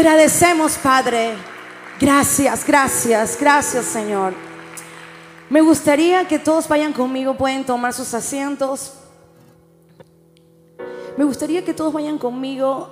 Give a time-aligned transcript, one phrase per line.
[0.00, 1.34] agradecemos, Padre.
[2.00, 4.32] Gracias, gracias, gracias, Señor.
[5.50, 8.94] Me gustaría que todos vayan conmigo, pueden tomar sus asientos.
[11.18, 12.88] Me gustaría que todos vayan conmigo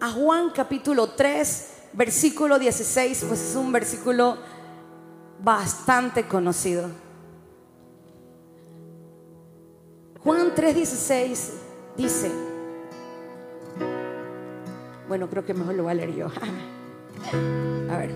[0.00, 4.38] a Juan capítulo 3, versículo 16, pues es un versículo
[5.40, 6.90] bastante conocido.
[10.24, 11.50] Juan 3:16
[11.96, 12.47] dice,
[15.08, 16.26] bueno, creo que mejor lo voy a leer yo.
[17.90, 18.10] a ver.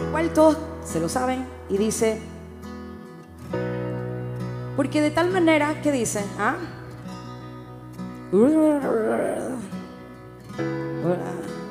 [0.00, 2.20] Igual todos se lo saben y dice,
[4.76, 6.56] porque de tal manera que dice, ¿ah?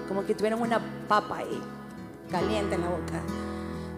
[0.07, 1.61] Como que tuvieron una papa ahí,
[2.29, 3.21] caliente en la boca.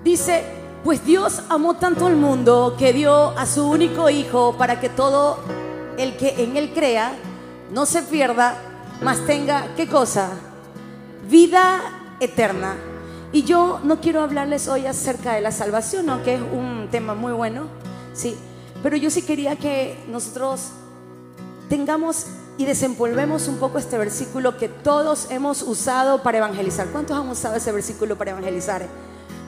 [0.03, 0.43] Dice,
[0.83, 5.39] pues Dios amó tanto al mundo que dio a su único hijo para que todo
[5.97, 7.13] el que en él crea
[7.71, 8.57] no se pierda,
[9.01, 10.29] mas tenga, ¿qué cosa?
[11.29, 11.81] Vida
[12.19, 12.75] eterna.
[13.31, 17.33] Y yo no quiero hablarles hoy acerca de la salvación, aunque es un tema muy
[17.33, 17.67] bueno,
[18.13, 18.37] sí.
[18.83, 20.69] Pero yo sí quería que nosotros
[21.69, 26.87] tengamos y desenvolvemos un poco este versículo que todos hemos usado para evangelizar.
[26.87, 28.85] ¿Cuántos han usado ese versículo para evangelizar?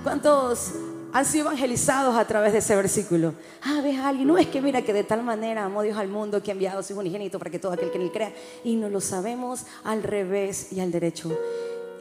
[0.03, 0.71] ¿Cuántos
[1.15, 3.35] han sido evangelizados a través de ese versículo.
[3.63, 6.09] Ah, ves a alguien, no es que mira que de tal manera amó Dios al
[6.09, 8.33] mundo que ha enviado a su unigénito para que todo aquel que en él crea.
[8.65, 11.31] Y no lo sabemos al revés y al derecho.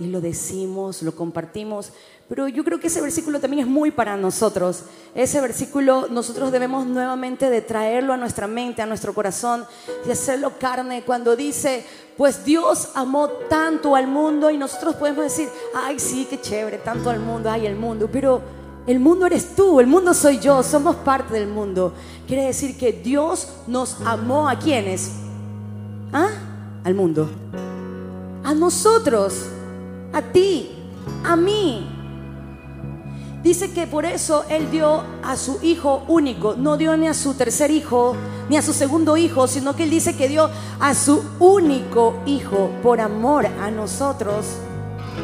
[0.01, 1.93] Y lo decimos, lo compartimos.
[2.29, 4.83] Pero yo creo que ese versículo también es muy para nosotros.
[5.15, 9.65] Ese versículo nosotros debemos nuevamente de traerlo a nuestra mente, a nuestro corazón
[10.09, 15.49] y hacerlo carne cuando dice, pues Dios amó tanto al mundo y nosotros podemos decir,
[15.73, 19.81] ay sí, qué chévere, tanto al mundo, ay el mundo, pero el mundo eres tú,
[19.81, 21.95] el mundo soy yo, somos parte del mundo.
[22.27, 25.11] Quiere decir que Dios nos amó a quienes?
[26.13, 26.29] ¿Ah?
[26.85, 27.29] Al mundo.
[28.43, 29.47] A nosotros,
[30.13, 30.71] a ti,
[31.25, 31.91] a mí.
[33.43, 37.35] Dice que por eso Él dio a su hijo único, no dio ni a su
[37.35, 38.17] tercer hijo,
[38.49, 40.51] ni a su segundo hijo, sino que Él dice que dio
[40.81, 44.47] a su único hijo por amor a nosotros.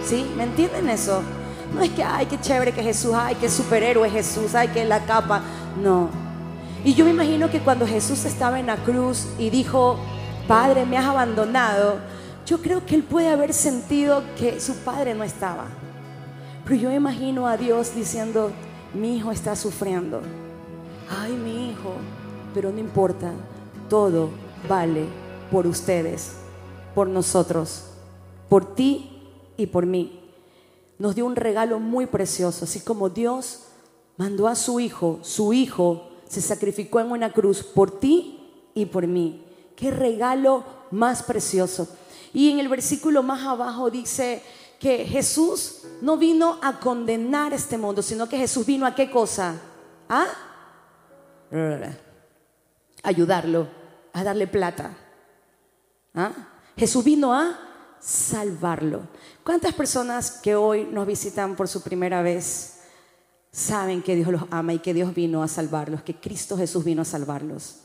[0.05, 0.27] ¿Sí?
[0.37, 1.23] ¿Me entienden eso?
[1.75, 5.05] No es que, ay, qué chévere que Jesús, ay, qué superhéroe Jesús, ay, que la
[5.05, 5.43] capa.
[5.81, 6.09] No.
[6.85, 9.99] Y yo me imagino que cuando Jesús estaba en la cruz y dijo,
[10.49, 11.99] Padre, me has abandonado,
[12.47, 15.67] yo creo que él puede haber sentido que su padre no estaba.
[16.65, 18.51] Pero yo imagino a Dios diciendo,
[18.95, 20.21] mi hijo está sufriendo.
[21.09, 21.93] Ay, mi hijo,
[22.55, 23.31] pero no importa,
[23.89, 24.31] todo
[24.69, 25.05] vale
[25.51, 26.33] por ustedes,
[26.95, 27.85] por nosotros,
[28.49, 29.23] por ti
[29.57, 30.20] y por mí
[31.01, 33.63] nos dio un regalo muy precioso, así como Dios
[34.19, 39.07] mandó a su Hijo, su Hijo se sacrificó en una cruz por ti y por
[39.07, 39.43] mí.
[39.75, 41.89] Qué regalo más precioso.
[42.35, 44.43] Y en el versículo más abajo dice
[44.79, 49.55] que Jesús no vino a condenar este mundo, sino que Jesús vino a qué cosa?
[50.07, 50.27] ¿A?
[53.03, 53.69] Ayudarlo,
[54.13, 54.95] a darle plata.
[56.15, 56.33] ¿Ah?
[56.77, 57.70] Jesús vino a
[58.01, 59.03] salvarlo.
[59.45, 62.81] ¿Cuántas personas que hoy nos visitan por su primera vez
[63.53, 67.03] saben que Dios los ama y que Dios vino a salvarlos, que Cristo Jesús vino
[67.03, 67.81] a salvarlos?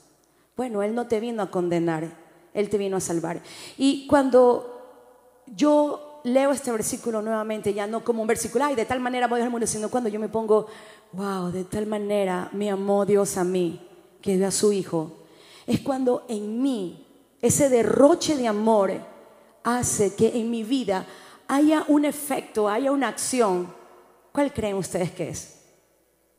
[0.55, 2.17] Bueno, Él no te vino a condenar,
[2.53, 3.41] Él te vino a salvar.
[3.77, 8.99] Y cuando yo leo este versículo nuevamente, ya no como un versículo, ay, de tal
[8.99, 10.67] manera voy al mundo, sino cuando yo me pongo,
[11.11, 13.85] wow, de tal manera me amó Dios a mí,
[14.21, 15.11] que dio a su Hijo,
[15.67, 17.05] es cuando en mí
[17.41, 19.14] ese derroche de amor
[19.65, 21.05] hace que en mi vida
[21.47, 23.73] haya un efecto, haya una acción.
[24.31, 25.55] ¿Cuál creen ustedes que es?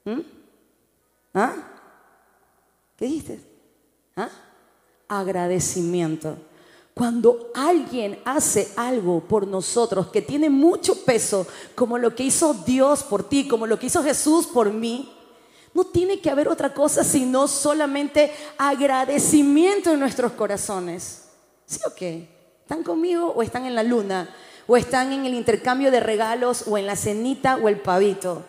[0.05, 0.21] ¿Mm?
[1.35, 1.55] ¿Ah?
[2.97, 3.41] ¿Qué dijiste?
[4.17, 4.31] ¿Ah?
[5.09, 6.37] Agradecimiento.
[6.95, 13.03] Cuando alguien hace algo por nosotros que tiene mucho peso, como lo que hizo Dios
[13.03, 15.13] por ti, como lo que hizo Jesús por mí,
[15.75, 21.25] no tiene que haber otra cosa sino solamente agradecimiento en nuestros corazones.
[21.67, 22.36] ¿Sí o qué?
[22.67, 24.29] ¿Están conmigo o están en la luna?
[24.67, 28.43] ¿O están en el intercambio de regalos o en la cenita o el pavito?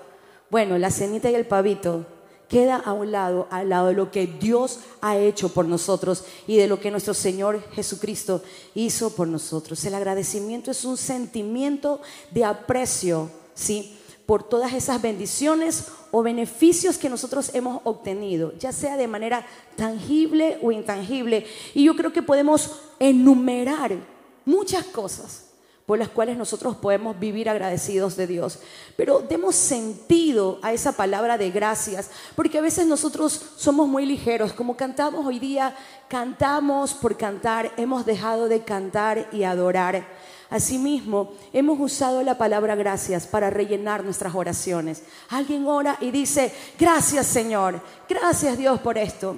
[0.49, 2.03] Bueno, la cenita y el pavito
[2.49, 6.57] queda a un lado, al lado de lo que Dios ha hecho por nosotros y
[6.57, 8.41] de lo que nuestro Señor Jesucristo
[8.73, 9.85] hizo por nosotros.
[9.85, 12.01] El agradecimiento es un sentimiento
[12.31, 13.99] de aprecio, ¿sí?
[14.25, 19.45] Por todas esas bendiciones o beneficios que nosotros hemos obtenido, ya sea de manera
[19.75, 21.45] tangible o intangible.
[21.75, 24.16] Y yo creo que podemos enumerar
[24.47, 25.43] muchas cosas.
[25.85, 28.59] por las cuales nosotros podemos vivir agradecidos de Dios.
[28.97, 34.51] Pero demos sentido a esa palabra de gracias, porque a veces nosotros somos muy ligeros,
[34.51, 35.73] como cantamos hoy día,
[36.09, 40.05] cantamos por cantar, hemos dejado de cantar y adorar.
[40.49, 45.03] Asimismo, hemos usado la palabra gracias para rellenar nuestras oraciones.
[45.29, 47.79] Alguien ora y dice, gracias Señor,
[48.09, 49.37] gracias Dios por esto.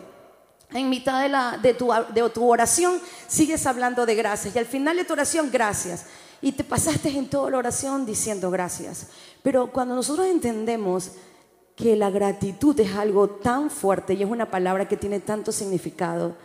[0.71, 4.65] En mitad de, la, de, tu, de tu oración sigues hablando de gracias y al
[4.65, 6.05] final de tu oración, gracias
[6.41, 9.07] y te pasaste en toda la oración diciendo gracias.
[9.43, 11.11] Pero cuando nosotros entendemos
[11.75, 16.35] que la gratitud es algo tan fuerte y es una palabra que tiene tanto significado,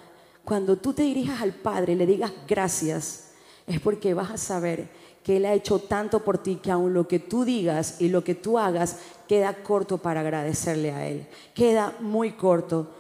[0.45, 3.31] cuando tú te dirijas al Padre y le digas gracias,
[3.67, 4.89] es porque vas a saber
[5.23, 8.23] que Él ha hecho tanto por ti que aun lo que tú digas y lo
[8.23, 11.27] que tú hagas queda corto para agradecerle a Él.
[11.55, 12.91] Queda muy corto.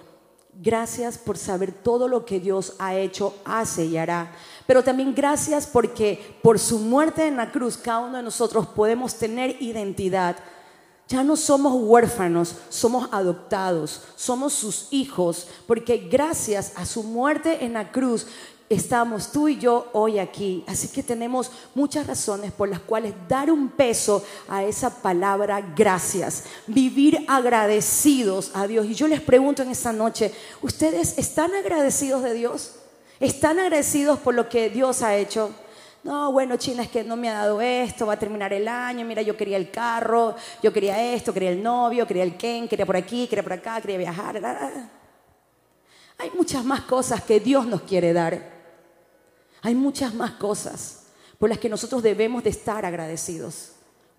[0.61, 4.33] Gracias por saber todo lo que Dios ha hecho, hace y hará.
[4.67, 9.17] Pero también gracias porque por su muerte en la cruz cada uno de nosotros podemos
[9.17, 10.37] tener identidad.
[11.09, 17.75] Ya no somos huérfanos, somos adoptados, somos sus hijos, porque gracias a su muerte en
[17.75, 18.27] la cruz
[18.69, 20.65] estamos tú y yo hoy aquí.
[20.67, 26.45] Así que tenemos muchas razones por las cuales dar un peso a esa palabra gracias,
[26.67, 28.87] vivir agradecidos a Dios.
[28.87, 30.33] Y yo les pregunto en esta noche,
[30.63, 32.77] ¿ustedes están agradecidos de Dios?
[33.21, 35.51] ¿Están agradecidos por lo que Dios ha hecho?
[36.03, 39.07] No, bueno, China es que no me ha dado esto, va a terminar el año,
[39.07, 42.85] mira, yo quería el carro, yo quería esto, quería el novio, quería el Ken, quería
[42.85, 44.91] por aquí, quería por acá, quería viajar.
[46.19, 48.54] Hay muchas más cosas que Dios nos quiere dar.
[49.65, 51.05] Hay muchas más cosas
[51.39, 53.71] por las que nosotros debemos de estar agradecidos.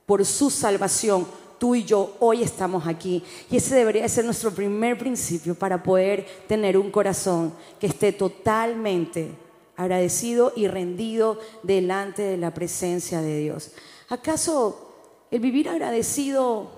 [0.07, 1.27] Por su salvación,
[1.59, 3.23] tú y yo hoy estamos aquí.
[3.51, 9.37] Y ese debería ser nuestro primer principio para poder tener un corazón que esté totalmente
[9.75, 13.71] agradecido y rendido delante de la presencia de Dios.
[14.09, 14.95] ¿Acaso
[15.29, 16.71] el vivir agradecido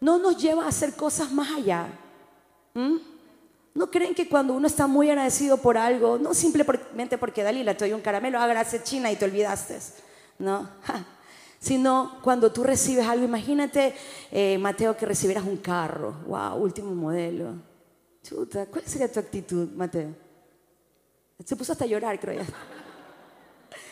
[0.00, 1.86] no nos lleva a hacer cosas más allá?
[2.74, 3.11] ¿Mm?
[3.74, 7.86] ¿No creen que cuando uno está muy agradecido por algo, no simplemente porque Dalila te
[7.86, 9.78] doy un caramelo, ah, gracias China y te olvidaste?
[10.38, 10.68] No.
[11.62, 13.24] sino cuando tú recibes algo.
[13.24, 13.94] Imagínate,
[14.30, 16.16] eh, Mateo, que recibieras un carro.
[16.26, 16.56] ¡Wow!
[16.56, 17.54] Último modelo.
[18.22, 20.10] Chuta, ¿cuál sería tu actitud, Mateo?
[21.44, 22.46] Se puso hasta a llorar, creo ya.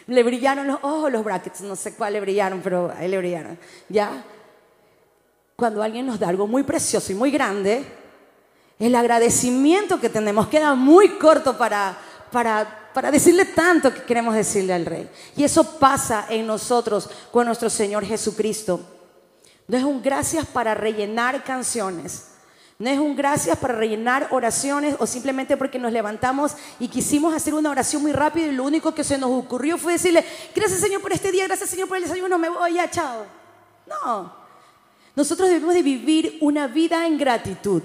[0.06, 3.58] Le brillaron los ojos, los brackets, no sé cuál le brillaron, pero ahí le brillaron.
[3.88, 4.24] ¿Ya?
[5.54, 7.84] Cuando alguien nos da algo muy precioso y muy grande,
[8.80, 11.96] el agradecimiento que tenemos queda muy corto para,
[12.32, 15.08] para para decirle tanto que queremos decirle al rey.
[15.36, 18.80] Y eso pasa en nosotros con nuestro Señor Jesucristo.
[19.68, 22.26] No es un gracias para rellenar canciones.
[22.78, 27.52] No es un gracias para rellenar oraciones o simplemente porque nos levantamos y quisimos hacer
[27.52, 30.24] una oración muy rápido y lo único que se nos ocurrió fue decirle,
[30.54, 33.26] gracias Señor por este día, gracias Señor por el desayuno, me voy ya, chao.
[33.86, 34.32] No,
[35.14, 37.82] nosotros debemos de vivir una vida en gratitud.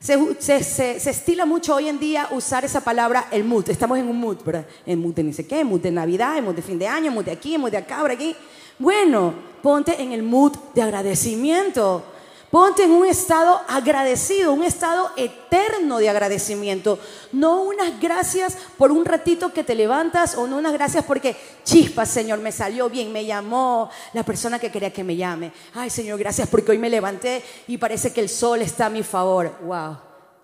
[0.00, 3.68] Se, estila mucho hoy en día usar esa palabra, el mood.
[3.68, 4.64] Estamos en un mood, ¿verdad?
[4.86, 7.24] En mood de ni sé qué, mood de Navidad, mood de fin de año, mood
[7.24, 8.36] de aquí, mood de acá, por aquí.
[8.78, 12.04] Bueno, ponte en el mood de agradecimiento.
[12.50, 16.98] Ponte en un estado agradecido, un estado eterno de agradecimiento.
[17.30, 22.06] No unas gracias por un ratito que te levantas o no unas gracias porque, chispa,
[22.06, 25.52] Señor, me salió bien, me llamó la persona que quería que me llame.
[25.74, 29.02] Ay, Señor, gracias porque hoy me levanté y parece que el sol está a mi
[29.02, 29.54] favor.
[29.62, 29.98] Wow,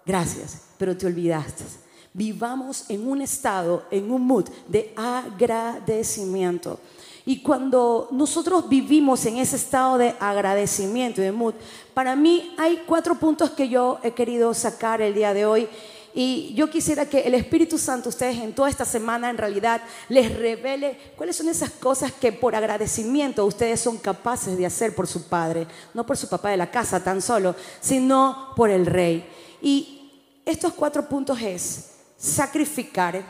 [0.05, 1.65] gracias, pero te olvidaste.
[2.13, 6.79] Vivamos en un estado, en un mood de agradecimiento.
[7.27, 11.55] Y cuando nosotros vivimos en ese estado de agradecimiento y de mood,
[11.95, 15.69] para mí hay cuatro puntos que yo he querido sacar el día de hoy.
[16.17, 20.37] Y yo quisiera que el Espíritu Santo, ustedes en toda esta semana, en realidad, les
[20.37, 25.29] revele cuáles son esas cosas que por agradecimiento ustedes son capaces de hacer por su
[25.29, 29.27] Padre, no por su papá de la casa tan solo, sino por el Rey.
[29.61, 30.13] Y
[30.45, 33.21] estos cuatro puntos es sacrificar,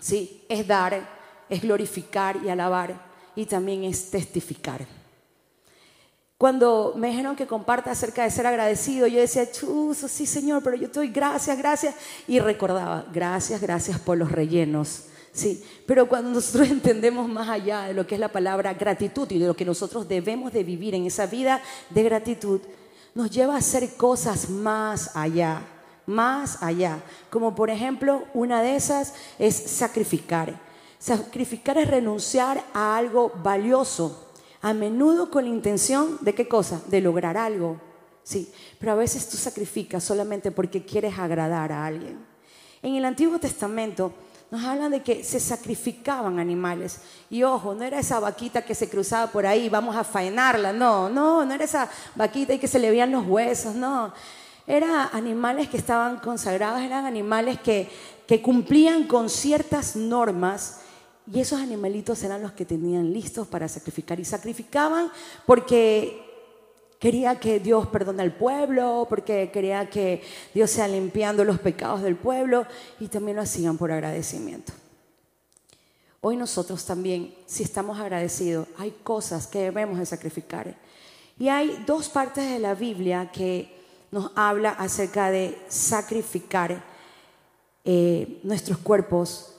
[0.00, 0.44] ¿sí?
[0.48, 1.13] es dar,
[1.48, 2.94] es glorificar y alabar
[3.36, 4.86] y también es testificar.
[6.36, 10.76] Cuando me dijeron que comparta acerca de ser agradecido, yo decía, chuzo, sí Señor, pero
[10.76, 11.94] yo estoy gracias, gracias.
[12.26, 15.04] Y recordaba, gracias, gracias por los rellenos.
[15.32, 19.38] Sí, pero cuando nosotros entendemos más allá de lo que es la palabra gratitud y
[19.38, 21.60] de lo que nosotros debemos de vivir en esa vida
[21.90, 22.60] de gratitud,
[23.14, 25.62] nos lleva a hacer cosas más allá,
[26.04, 26.98] más allá.
[27.30, 30.63] Como por ejemplo, una de esas es sacrificar.
[31.04, 34.26] Sacrificar es renunciar a algo valioso,
[34.62, 36.80] a menudo con la intención de qué cosa?
[36.86, 37.78] De lograr algo.
[38.22, 42.24] Sí, pero a veces tú sacrificas solamente porque quieres agradar a alguien.
[42.80, 44.14] En el Antiguo Testamento
[44.50, 47.02] nos hablan de que se sacrificaban animales.
[47.28, 51.10] Y ojo, no era esa vaquita que se cruzaba por ahí, vamos a faenarla, no,
[51.10, 54.10] no, no era esa vaquita y que se le veían los huesos, no.
[54.66, 57.90] Eran animales que estaban consagrados, eran animales que,
[58.26, 60.80] que cumplían con ciertas normas
[61.32, 64.20] y esos animalitos eran los que tenían listos para sacrificar.
[64.20, 65.10] Y sacrificaban
[65.46, 66.22] porque
[66.98, 72.16] quería que Dios perdone al pueblo, porque quería que Dios sea limpiando los pecados del
[72.16, 72.66] pueblo
[73.00, 74.72] y también lo hacían por agradecimiento.
[76.20, 80.74] Hoy nosotros también, si estamos agradecidos, hay cosas que debemos de sacrificar.
[81.38, 83.74] Y hay dos partes de la Biblia que
[84.10, 86.84] nos habla acerca de sacrificar
[87.84, 89.54] eh, nuestros cuerpos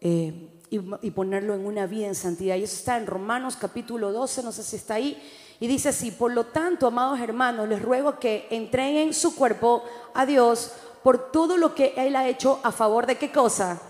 [0.00, 2.56] eh, y, ponerlo en una vida en santidad.
[2.56, 5.20] Y eso está en Romanos capítulo 12, no sé si está ahí.
[5.58, 9.82] Y dice así, por lo tanto, amados hermanos, les ruego que entreguen su cuerpo
[10.14, 10.70] a Dios
[11.02, 13.80] por todo lo que Él ha hecho a favor de qué cosa?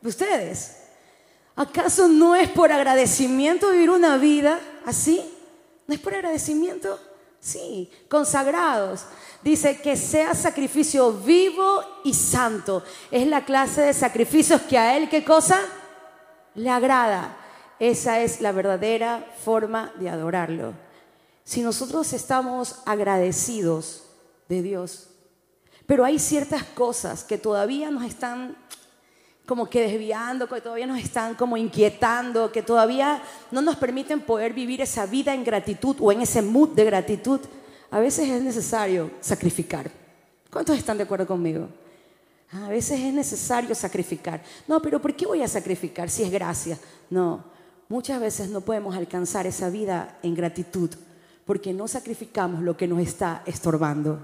[0.00, 0.78] De ustedes.
[1.54, 5.24] ¿Acaso no es por agradecimiento vivir una vida así?
[5.86, 6.98] ¿No es por agradecimiento?
[7.38, 9.04] Sí, consagrados.
[9.42, 12.82] Dice que sea sacrificio vivo y santo.
[13.10, 15.60] Es la clase de sacrificios que a Él, ¿qué cosa?
[16.54, 17.36] Le agrada.
[17.78, 20.74] Esa es la verdadera forma de adorarlo.
[21.44, 24.04] Si nosotros estamos agradecidos
[24.48, 25.08] de Dios,
[25.86, 28.56] pero hay ciertas cosas que todavía nos están
[29.46, 34.54] como que desviando, que todavía nos están como inquietando, que todavía no nos permiten poder
[34.54, 37.40] vivir esa vida en gratitud o en ese mood de gratitud,
[37.90, 39.90] a veces es necesario sacrificar.
[40.50, 41.68] ¿Cuántos están de acuerdo conmigo?
[42.62, 44.40] A veces es necesario sacrificar.
[44.68, 46.78] No, pero ¿por qué voy a sacrificar si es gracia?
[47.10, 47.44] No,
[47.88, 50.90] muchas veces no podemos alcanzar esa vida en gratitud
[51.44, 54.20] porque no sacrificamos lo que nos está estorbando.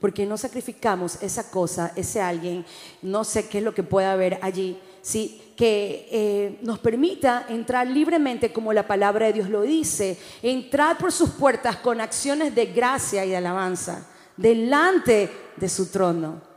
[0.00, 2.64] Porque no sacrificamos esa cosa, ese alguien,
[3.02, 5.42] no sé qué es lo que pueda haber allí, ¿sí?
[5.56, 11.10] que eh, nos permita entrar libremente como la palabra de Dios lo dice, entrar por
[11.10, 16.47] sus puertas con acciones de gracia y de alabanza, delante de su trono.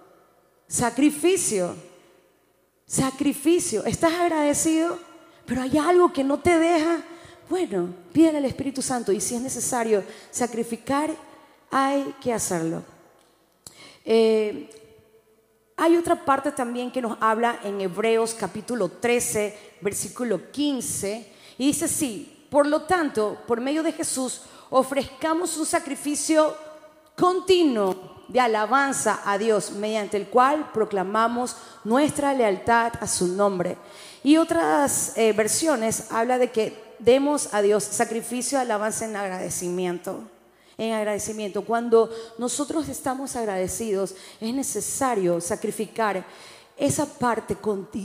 [0.72, 1.76] Sacrificio,
[2.86, 3.84] sacrificio.
[3.84, 4.98] ¿Estás agradecido?
[5.46, 7.04] Pero hay algo que no te deja.
[7.50, 10.02] Bueno, pídele al Espíritu Santo y si es necesario
[10.32, 11.14] sacrificar,
[11.70, 12.84] hay que hacerlo.
[14.06, 14.70] Eh,
[15.76, 21.84] hay otra parte también que nos habla en Hebreos capítulo 13, versículo 15, y dice
[21.84, 26.56] así, por lo tanto, por medio de Jesús, ofrezcamos un sacrificio
[27.18, 33.78] continuo de alabanza a Dios, mediante el cual proclamamos nuestra lealtad a su nombre.
[34.24, 40.20] Y otras eh, versiones habla de que demos a Dios sacrificio de alabanza en agradecimiento.
[40.78, 41.64] En agradecimiento.
[41.64, 46.26] Cuando nosotros estamos agradecidos, es necesario sacrificar
[46.78, 47.56] esa parte,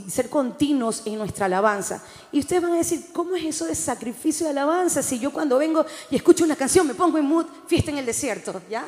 [0.09, 2.03] ser continuos en nuestra alabanza.
[2.31, 5.01] Y ustedes van a decir, ¿cómo es eso de sacrificio de alabanza?
[5.01, 8.05] Si yo cuando vengo y escucho una canción me pongo en mood, fiesta en el
[8.05, 8.85] desierto, ¿ya?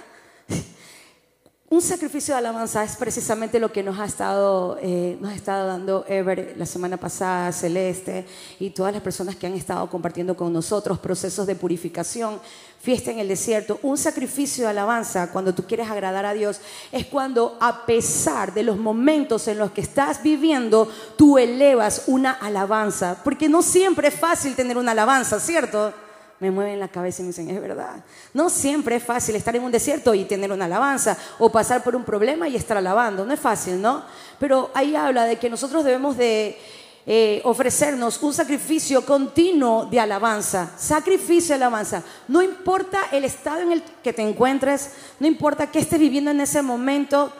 [1.71, 5.67] Un sacrificio de alabanza es precisamente lo que nos ha estado, eh, nos ha estado
[5.67, 8.25] dando Ever la semana pasada, Celeste
[8.59, 12.39] y todas las personas que han estado compartiendo con nosotros procesos de purificación,
[12.81, 13.79] fiesta en el desierto.
[13.83, 16.59] Un sacrificio de alabanza, cuando tú quieres agradar a Dios,
[16.91, 22.31] es cuando a pesar de los momentos en los que estás viviendo, tú elevas una
[22.31, 23.21] alabanza.
[23.23, 25.93] Porque no siempre es fácil tener una alabanza, ¿cierto?
[26.39, 28.03] Me mueven la cabeza y me dicen, es verdad.
[28.33, 31.95] No siempre es fácil estar en un desierto y tener una alabanza o pasar por
[31.95, 33.25] un problema y estar alabando.
[33.25, 34.03] No es fácil, ¿no?
[34.39, 36.57] Pero ahí habla de que nosotros debemos de
[37.05, 40.71] eh, ofrecernos un sacrificio continuo de alabanza.
[40.77, 42.03] Sacrificio de alabanza.
[42.27, 46.39] No importa el estado en el que te encuentres, no importa qué estés viviendo en
[46.39, 47.33] ese momento,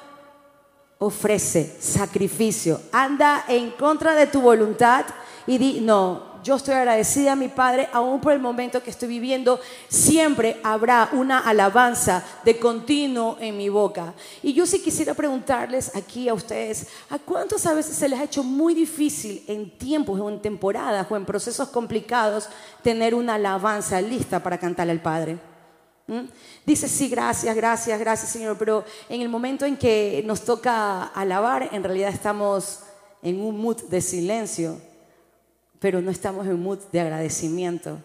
[0.97, 2.81] ofrece sacrificio.
[2.91, 5.05] Anda en contra de tu voluntad
[5.47, 9.07] y di, no, yo estoy agradecida a mi Padre, aún por el momento que estoy
[9.07, 14.13] viviendo, siempre habrá una alabanza de continuo en mi boca.
[14.41, 18.23] Y yo sí quisiera preguntarles aquí a ustedes, ¿a cuántos a veces se les ha
[18.23, 22.49] hecho muy difícil en tiempos o en temporadas o en procesos complicados
[22.81, 25.39] tener una alabanza lista para cantarle al Padre?
[26.07, 26.25] ¿Mm?
[26.65, 31.69] Dice, sí, gracias, gracias, gracias Señor, pero en el momento en que nos toca alabar,
[31.71, 32.79] en realidad estamos
[33.21, 34.88] en un mood de silencio
[35.79, 37.99] pero no estamos en mood de agradecimiento.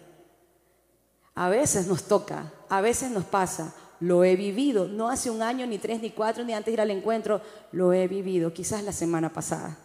[1.35, 5.67] A veces nos toca, a veces nos pasa, lo he vivido, no hace un año,
[5.67, 7.41] ni tres, ni cuatro, ni antes de ir al encuentro,
[7.73, 9.77] lo he vivido, quizás la semana pasada.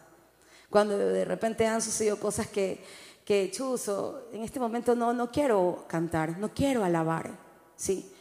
[0.69, 2.84] Cuando de repente han sucedido cosas que,
[3.25, 7.31] que chuzo, en este momento no, no quiero cantar, no quiero alabar,
[7.75, 8.12] ¿sí?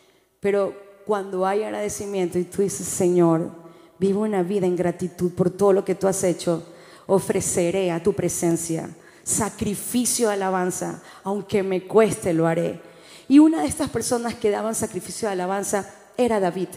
[0.40, 3.50] Pero cuando hay agradecimiento y tú dices, Señor,
[3.98, 6.62] vivo una vida en gratitud por todo lo que tú has hecho,
[7.06, 8.88] ofreceré a tu presencia
[9.28, 12.80] sacrificio de alabanza, aunque me cueste lo haré.
[13.28, 16.68] Y una de estas personas que daban sacrificio de alabanza era David.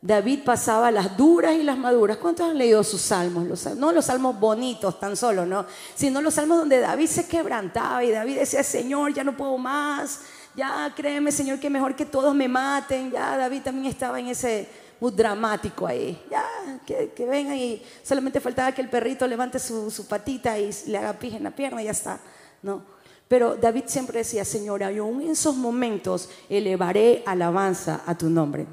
[0.00, 2.18] David pasaba las duras y las maduras.
[2.18, 3.66] ¿Cuántos han leído sus salmos?
[3.76, 5.66] no los salmos bonitos tan solo, ¿no?
[5.96, 10.20] Sino los salmos donde David se quebrantaba y David decía, Señor, ya no puedo más.
[10.54, 13.10] Ya créeme, Señor, que mejor que todos me maten.
[13.10, 14.68] Ya David también estaba en ese
[15.00, 16.22] muy dramático ahí.
[16.30, 16.44] Ya,
[16.86, 21.12] que, que y solamente faltaba que el perrito levante su, su patita y le haga
[21.14, 22.20] pije en la pierna y ya está.
[22.62, 22.82] No.
[23.28, 28.66] Pero David siempre decía, Señor, aún en esos momentos elevaré alabanza a tu nombre.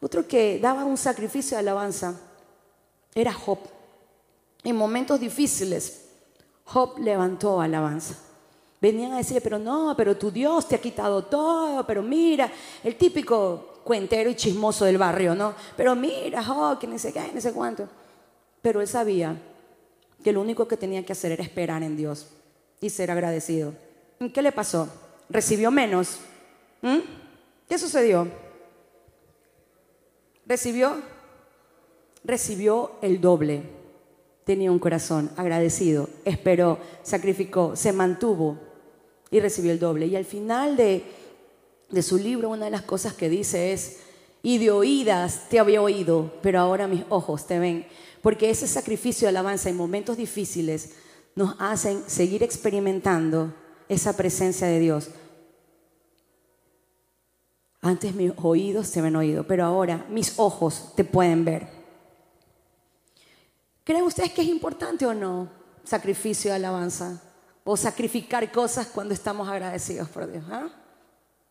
[0.00, 2.18] Otro que daba un sacrificio de alabanza
[3.14, 3.58] era Job.
[4.64, 6.06] En momentos difíciles,
[6.64, 8.16] Job levantó alabanza.
[8.82, 12.50] Venían a decir, pero no, pero tu Dios te ha quitado todo, pero mira,
[12.82, 15.54] el típico cuentero y chismoso del barrio, ¿no?
[15.76, 17.88] Pero mira, Job, que ni sé qué, ni sé cuánto.
[18.60, 19.40] Pero él sabía
[20.24, 22.26] que lo único que tenía que hacer era esperar en Dios
[22.80, 23.72] y ser agradecido.
[24.34, 24.88] ¿Qué le pasó?
[25.30, 26.18] ¿Recibió menos?
[26.80, 26.98] ¿Mm?
[27.68, 28.26] ¿Qué sucedió?
[30.44, 30.96] ¿Recibió?
[32.24, 33.62] Recibió el doble.
[34.42, 38.71] Tenía un corazón agradecido, esperó, sacrificó, se mantuvo
[39.32, 40.06] y recibió el doble.
[40.06, 41.02] Y al final de,
[41.90, 44.00] de su libro, una de las cosas que dice es,
[44.42, 47.86] y de oídas te había oído, pero ahora mis ojos te ven.
[48.20, 50.92] Porque ese sacrificio de alabanza en momentos difíciles
[51.34, 53.54] nos hacen seguir experimentando
[53.88, 55.08] esa presencia de Dios.
[57.80, 61.68] Antes mis oídos te ven oído, pero ahora mis ojos te pueden ver.
[63.82, 65.48] ¿Creen ustedes que es importante o no
[65.84, 67.31] sacrificio de alabanza?
[67.64, 70.44] O sacrificar cosas cuando estamos agradecidos por Dios.
[70.50, 70.68] ¿ah?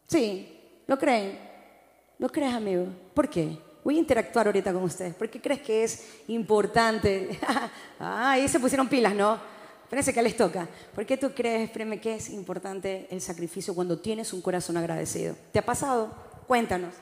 [0.08, 1.40] Sí, ¿lo creen?
[2.20, 2.88] ¿Lo crees, amigo?
[3.14, 3.58] ¿Por qué?
[3.84, 5.16] Voy a interactuar ahorita con ustedes.
[5.16, 7.40] ¿Por qué crees que es importante?
[8.00, 9.40] ah, ahí se pusieron pilas, ¿no?
[9.84, 10.68] Espérense que les toca.
[10.96, 15.36] ¿Por qué tú crees, Preme, que es importante el sacrificio cuando tienes un corazón agradecido?
[15.52, 16.16] ¿Te ha pasado?
[16.48, 16.94] Cuéntanos.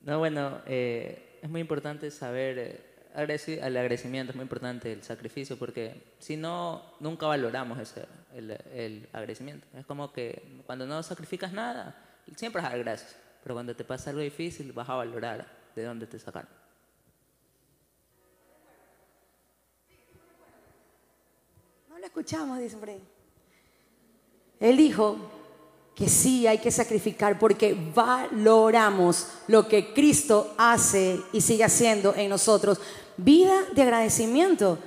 [0.00, 5.58] No, bueno, eh, es muy importante saber, eh, el agradecimiento es muy importante, el sacrificio,
[5.58, 9.66] porque si no, nunca valoramos ese, el, el agradecimiento.
[9.76, 11.96] Es como que cuando no sacrificas nada,
[12.36, 15.84] siempre vas a dar gracias, pero cuando te pasa algo difícil vas a valorar de
[15.84, 16.64] dónde te sacaron.
[22.04, 23.00] escuchamos, dice Freddy.
[24.60, 25.16] Él dijo
[25.94, 32.28] que sí hay que sacrificar porque valoramos lo que Cristo hace y sigue haciendo en
[32.28, 32.80] nosotros.
[33.16, 34.78] Vida de agradecimiento,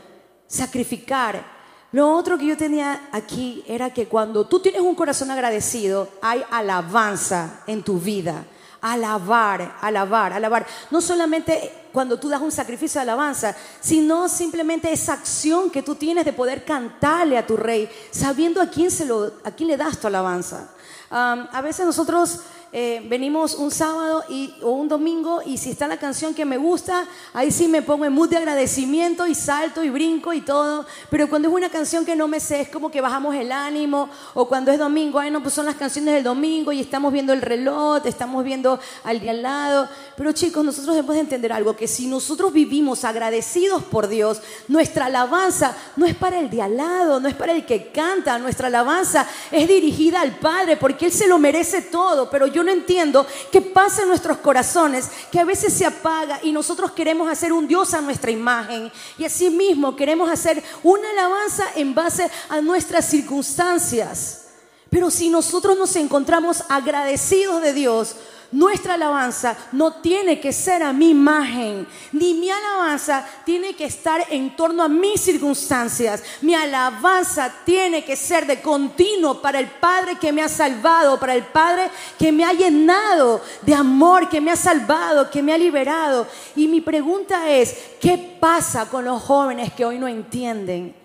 [0.48, 1.58] sacrificar.
[1.92, 6.44] Lo otro que yo tenía aquí era que cuando tú tienes un corazón agradecido, hay
[6.52, 8.46] alabanza en tu vida
[8.82, 10.66] alabar, alabar, alabar.
[10.92, 15.96] No solamente cuando tú das un sacrificio de alabanza, sino simplemente esa acción que tú
[15.96, 19.78] tienes de poder cantarle a tu rey, sabiendo a quién, se lo, a quién le
[19.78, 20.70] das tu alabanza.
[21.10, 22.42] a veces nosotros
[22.74, 26.58] eh, venimos un sábado y, o un domingo y si está la canción que me
[26.58, 30.86] gusta, ahí sí me pongo en mood de agradecimiento y salto y brinco y todo.
[31.10, 34.10] Pero cuando es una canción que no me sé, es como que bajamos el ánimo.
[34.34, 37.32] O cuando es domingo, ay no, pues son las canciones del domingo y estamos viendo
[37.32, 39.88] el reloj, estamos viendo al de al lado.
[40.18, 45.06] Pero chicos, nosotros debemos de entender algo, que si nosotros vivimos agradecidos por Dios, nuestra
[45.06, 48.68] alabanza no es para el de al lado, no es para el que canta, nuestra
[48.68, 52.30] alabanza es dirigida al Padre porque Él se lo merece todo.
[52.30, 56.92] Pero no entiendo qué pasa en nuestros corazones, que a veces se apaga y nosotros
[56.92, 58.92] queremos hacer un Dios a nuestra imagen.
[59.18, 64.48] Y así mismo queremos hacer una alabanza en base a nuestras circunstancias.
[64.90, 68.16] Pero si nosotros nos encontramos agradecidos de Dios,
[68.52, 74.26] nuestra alabanza no tiene que ser a mi imagen, ni mi alabanza tiene que estar
[74.30, 76.24] en torno a mis circunstancias.
[76.42, 81.36] Mi alabanza tiene que ser de continuo para el Padre que me ha salvado, para
[81.36, 85.58] el Padre que me ha llenado de amor, que me ha salvado, que me ha
[85.58, 86.26] liberado.
[86.56, 90.96] Y mi pregunta es, ¿qué pasa con los jóvenes que hoy no entienden?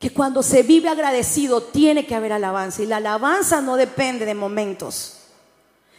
[0.00, 4.34] Que cuando se vive agradecido tiene que haber alabanza y la alabanza no depende de
[4.34, 5.15] momentos.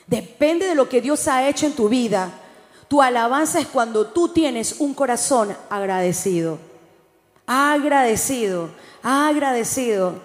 [0.07, 2.31] Depende de lo que Dios ha hecho en tu vida.
[2.87, 6.57] Tu alabanza es cuando tú tienes un corazón agradecido.
[7.45, 8.69] Agradecido,
[9.03, 10.15] agradecido.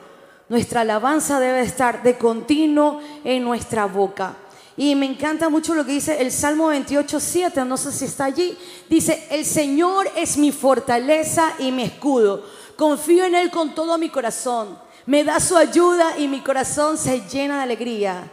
[0.48, 4.36] Nuestra alabanza debe estar de continuo en nuestra boca.
[4.76, 8.26] Y me encanta mucho lo que dice el Salmo 28, 7, no sé si está
[8.26, 8.56] allí.
[8.88, 12.44] Dice, el Señor es mi fortaleza y mi escudo.
[12.76, 14.78] Confío en Él con todo mi corazón.
[15.06, 18.30] Me da su ayuda y mi corazón se llena de alegría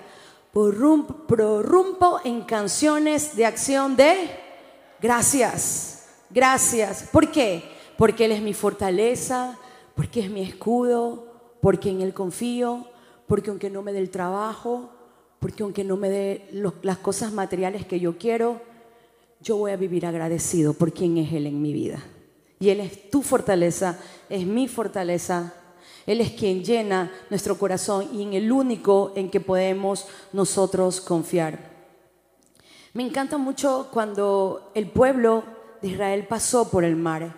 [1.27, 4.29] prorrumpo en canciones de acción de
[5.01, 6.07] gracias.
[6.29, 7.07] gracias.
[7.11, 7.63] ¿Por qué?
[7.97, 9.57] Porque Él es mi fortaleza,
[9.95, 11.27] porque es mi escudo,
[11.61, 12.87] porque en Él confío,
[13.27, 14.89] porque aunque no me dé el trabajo,
[15.39, 16.49] porque aunque no me dé
[16.81, 18.61] las cosas materiales que yo quiero,
[19.41, 22.03] yo voy a vivir agradecido por quien es Él en mi vida.
[22.59, 25.53] Y Él es tu fortaleza, es mi fortaleza.
[26.09, 31.59] Él es quien llena nuestro corazón y en el único en que podemos nosotros confiar.
[32.93, 35.43] Me encanta mucho cuando el pueblo
[35.83, 37.35] de Israel pasó por el mar,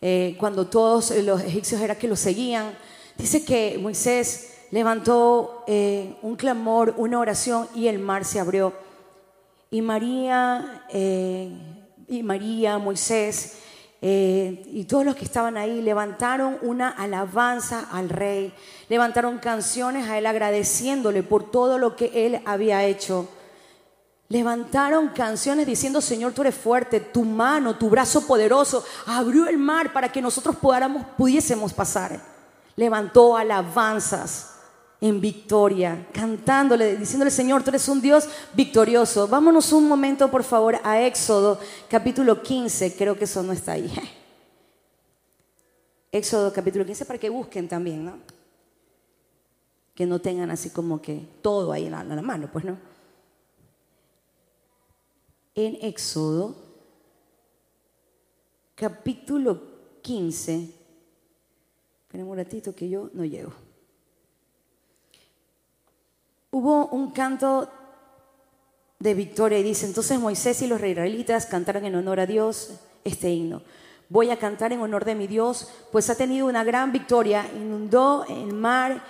[0.00, 2.76] eh, cuando todos los egipcios era que lo seguían.
[3.16, 8.72] Dice que Moisés levantó eh, un clamor, una oración y el mar se abrió.
[9.70, 11.52] Y María, eh,
[12.08, 13.61] y María, Moisés
[14.04, 18.52] y todos los que estaban ahí levantaron una alabanza al rey,
[18.88, 23.28] levantaron canciones a él agradeciéndole por todo lo que él había hecho.
[24.28, 29.92] Levantaron canciones diciendo, Señor, tú eres fuerte, tu mano, tu brazo poderoso abrió el mar
[29.92, 30.56] para que nosotros
[31.16, 32.18] pudiésemos pasar.
[32.74, 34.51] Levantó alabanzas
[35.02, 39.28] en victoria, cantándole, diciéndole, Señor, tú eres un Dios victorioso.
[39.28, 41.60] Vámonos un momento, por favor, a Éxodo,
[41.90, 43.92] capítulo 15, creo que eso no está ahí.
[46.10, 48.18] Éxodo, capítulo 15, para que busquen también, ¿no?
[49.94, 52.92] Que no tengan así como que todo ahí en la mano, pues no
[55.54, 56.56] en Éxodo,
[58.74, 59.60] capítulo
[60.02, 60.70] 15.
[62.02, 63.52] Esperen un ratito que yo no llego.
[66.54, 67.70] Hubo un canto
[68.98, 73.30] de victoria y dice, entonces Moisés y los israelitas cantaron en honor a Dios este
[73.30, 73.62] himno.
[74.10, 78.26] Voy a cantar en honor de mi Dios, pues ha tenido una gran victoria, inundó
[78.28, 79.02] el mar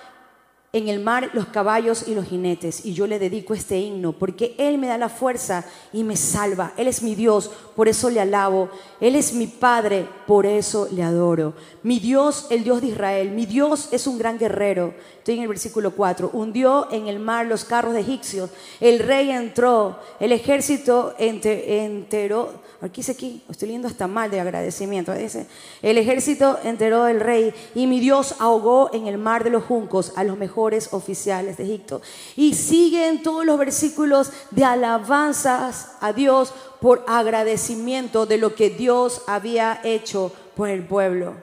[0.75, 4.55] en el mar los caballos y los jinetes, y yo le dedico este himno, porque
[4.57, 6.73] Él me da la fuerza y me salva.
[6.79, 8.71] Él es mi Dios, por eso le alabo.
[8.99, 11.53] Él es mi Padre, por eso le adoro.
[11.83, 14.95] Mi Dios, el Dios de Israel, mi Dios es un gran guerrero.
[15.19, 16.31] Estoy en el versículo 4.
[16.33, 18.49] Hundió en el mar los carros de egipcios.
[18.81, 25.15] El rey entró, el ejército enteró Aquí dice aquí, estoy leyendo hasta mal de agradecimiento.
[25.15, 25.47] Dice,
[25.83, 30.13] el ejército enteró del rey y mi Dios ahogó en el mar de los juncos
[30.17, 30.62] a los mejores
[30.92, 32.01] oficiales de Egipto.
[32.37, 39.22] Y siguen todos los versículos de alabanzas a Dios por agradecimiento de lo que Dios
[39.27, 41.35] había hecho por el pueblo.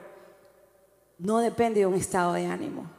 [1.18, 2.90] No depende de un estado de ánimo.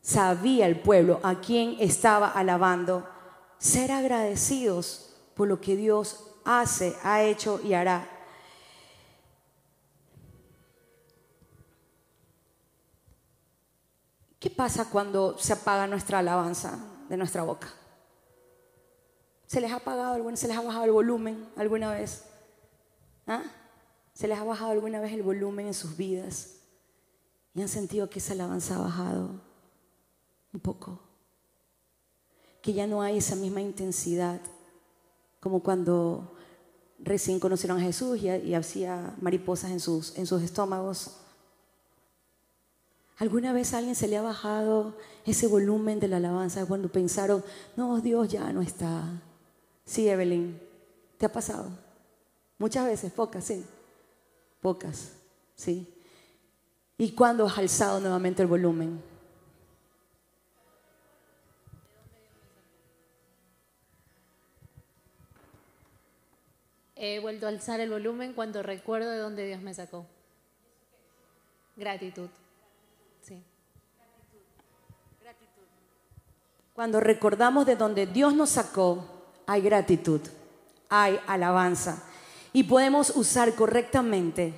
[0.00, 3.06] Sabía el pueblo a quién estaba alabando.
[3.58, 8.17] Ser agradecidos por lo que Dios hace, ha hecho y hará.
[14.38, 17.68] ¿Qué pasa cuando se apaga nuestra alabanza de nuestra boca?
[19.46, 22.24] ¿Se les ha apagado alguna, se les ha bajado el volumen alguna vez?
[23.26, 23.42] ¿Ah?
[24.12, 26.56] ¿Se les ha bajado alguna vez el volumen en sus vidas?
[27.54, 29.40] ¿Y han sentido que esa alabanza ha bajado
[30.52, 31.00] un poco?
[32.62, 34.40] Que ya no hay esa misma intensidad
[35.40, 36.34] como cuando
[36.98, 41.16] recién conocieron a Jesús y, hacía mariposas en sus, en sus estómagos.
[43.18, 47.44] ¿Alguna vez a alguien se le ha bajado ese volumen de la alabanza cuando pensaron,
[47.76, 49.02] no, Dios ya no está?
[49.84, 50.60] Sí, Evelyn,
[51.16, 51.68] ¿te ha pasado?
[52.58, 53.66] Muchas veces, pocas, sí.
[54.60, 55.12] Pocas,
[55.56, 55.92] sí.
[56.96, 59.02] ¿Y cuándo has alzado nuevamente el volumen?
[66.94, 70.06] He vuelto a alzar el volumen cuando recuerdo de dónde Dios me sacó.
[71.76, 72.28] Gratitud.
[76.78, 79.04] Cuando recordamos de dónde Dios nos sacó,
[79.48, 80.20] hay gratitud,
[80.88, 82.04] hay alabanza.
[82.52, 84.54] Y podemos usar correctamente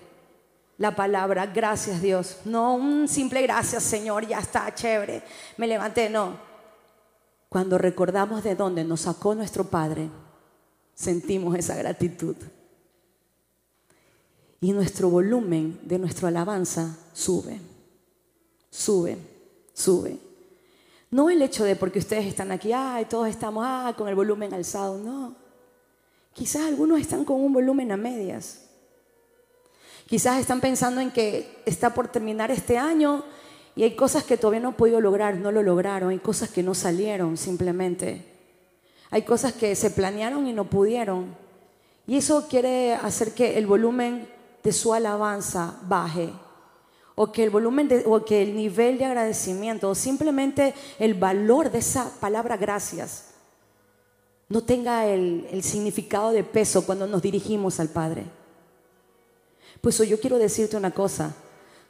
[0.76, 2.40] la palabra gracias Dios.
[2.44, 5.22] No un simple gracias Señor, ya está, chévere,
[5.56, 6.36] me levanté, no.
[7.48, 10.10] Cuando recordamos de dónde nos sacó nuestro Padre,
[10.92, 12.36] sentimos esa gratitud.
[14.60, 17.58] Y nuestro volumen de nuestra alabanza sube,
[18.68, 19.16] sube,
[19.72, 20.29] sube.
[21.10, 24.54] No el hecho de porque ustedes están aquí, ay, todos estamos ah, con el volumen
[24.54, 25.34] alzado, no.
[26.32, 28.66] Quizás algunos están con un volumen a medias.
[30.06, 33.24] Quizás están pensando en que está por terminar este año
[33.74, 36.62] y hay cosas que todavía no han podido lograr, no lo lograron, hay cosas que
[36.62, 38.24] no salieron simplemente.
[39.10, 41.34] Hay cosas que se planearon y no pudieron.
[42.06, 44.28] Y eso quiere hacer que el volumen
[44.62, 46.32] de su alabanza baje.
[47.14, 51.78] O que el volumen o que el nivel de agradecimiento, o simplemente el valor de
[51.78, 53.26] esa palabra gracias,
[54.48, 58.24] no tenga el, el significado de peso cuando nos dirigimos al Padre.
[59.80, 61.34] Pues yo quiero decirte una cosa.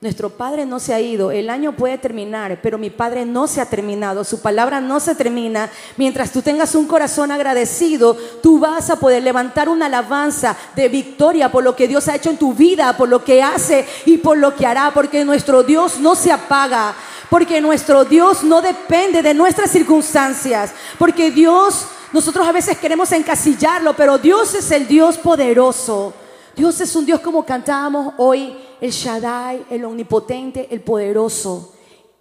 [0.03, 3.61] Nuestro Padre no se ha ido, el año puede terminar, pero mi Padre no se
[3.61, 5.69] ha terminado, su palabra no se termina.
[5.99, 11.53] Mientras tú tengas un corazón agradecido, tú vas a poder levantar una alabanza de victoria
[11.53, 14.39] por lo que Dios ha hecho en tu vida, por lo que hace y por
[14.39, 16.95] lo que hará, porque nuestro Dios no se apaga,
[17.29, 21.85] porque nuestro Dios no depende de nuestras circunstancias, porque Dios,
[22.15, 26.15] nosotros a veces queremos encasillarlo, pero Dios es el Dios poderoso.
[26.61, 31.73] Dios es un Dios como cantábamos hoy el Shaddai, el omnipotente, el poderoso.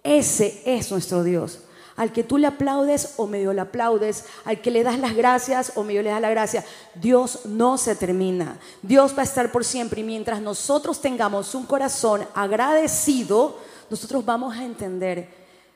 [0.02, 1.58] Ese es nuestro Dios.
[1.94, 5.72] Al que tú le aplaudes o medio le aplaudes, al que le das las gracias
[5.74, 8.58] o medio le das la gracia, Dios no se termina.
[8.80, 13.58] Dios va a estar por siempre y mientras nosotros tengamos un corazón agradecido,
[13.90, 15.28] nosotros vamos a entender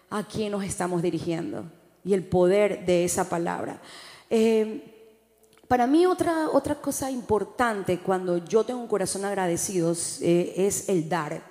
[0.08, 1.66] a quién nos estamos dirigiendo
[2.02, 3.78] y el poder de esa palabra.
[4.30, 4.93] Eh,
[5.68, 11.08] para mí otra, otra cosa importante cuando yo tengo un corazón agradecido eh, es el
[11.08, 11.42] dar.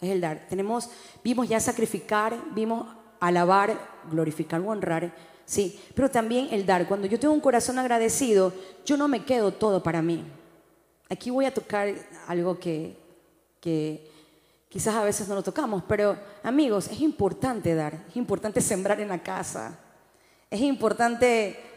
[0.00, 0.46] Es el dar.
[0.48, 0.88] Tenemos,
[1.22, 2.86] vimos ya sacrificar, vimos
[3.20, 3.76] alabar,
[4.10, 5.12] glorificar o honrar,
[5.44, 6.86] sí, pero también el dar.
[6.86, 8.52] Cuando yo tengo un corazón agradecido,
[8.84, 10.24] yo no me quedo todo para mí.
[11.10, 11.92] Aquí voy a tocar
[12.26, 12.96] algo que,
[13.60, 14.08] que
[14.68, 19.08] quizás a veces no lo tocamos, pero amigos, es importante dar, es importante sembrar en
[19.08, 19.78] la casa,
[20.50, 21.67] es importante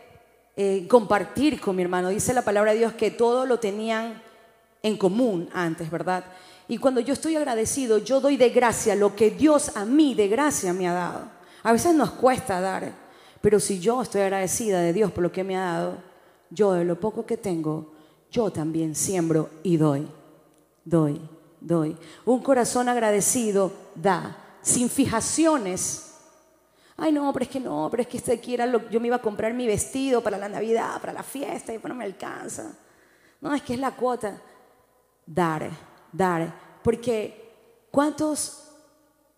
[0.56, 2.10] eh, compartir con mi hermano.
[2.10, 4.22] Dice la palabra de Dios que todo lo tenían
[4.84, 6.26] en común antes, ¿verdad?
[6.68, 10.28] Y cuando yo estoy agradecido, yo doy de gracia lo que Dios a mí de
[10.28, 11.30] gracia me ha dado.
[11.64, 12.94] A veces nos cuesta dar,
[13.42, 15.98] pero si yo estoy agradecida de Dios por lo que me ha dado,
[16.50, 17.94] yo de lo poco que tengo,
[18.30, 20.08] yo también siembro y doy,
[20.84, 21.22] doy,
[21.60, 21.98] doy.
[22.26, 26.11] Un corazón agradecido da, sin fijaciones
[27.04, 29.16] Ay, no, pero es que no, pero es que este quiera lo, yo me iba
[29.16, 32.74] a comprar mi vestido para la Navidad, para la fiesta, y pues no me alcanza.
[33.42, 34.40] No, es que es la cuota.
[35.26, 35.72] Dar,
[36.12, 36.54] dar.
[36.84, 37.56] Porque
[37.90, 38.68] ¿cuántos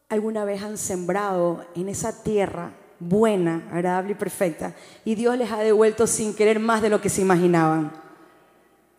[0.10, 5.60] alguna vez han sembrado en esa tierra buena, agradable y perfecta, y Dios les ha
[5.60, 7.94] devuelto sin querer más de lo que se imaginaban?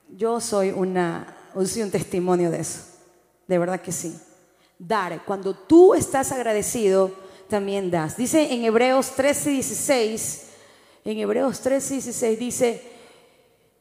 [0.08, 2.80] Yo soy una, soy un testimonio de eso.
[3.46, 4.18] De verdad que sí.
[4.78, 8.16] Dar, cuando tú estás agradecido, también das.
[8.16, 10.50] Dice en Hebreos 13, 16,
[11.04, 12.94] en Hebreos 13, 16 dice,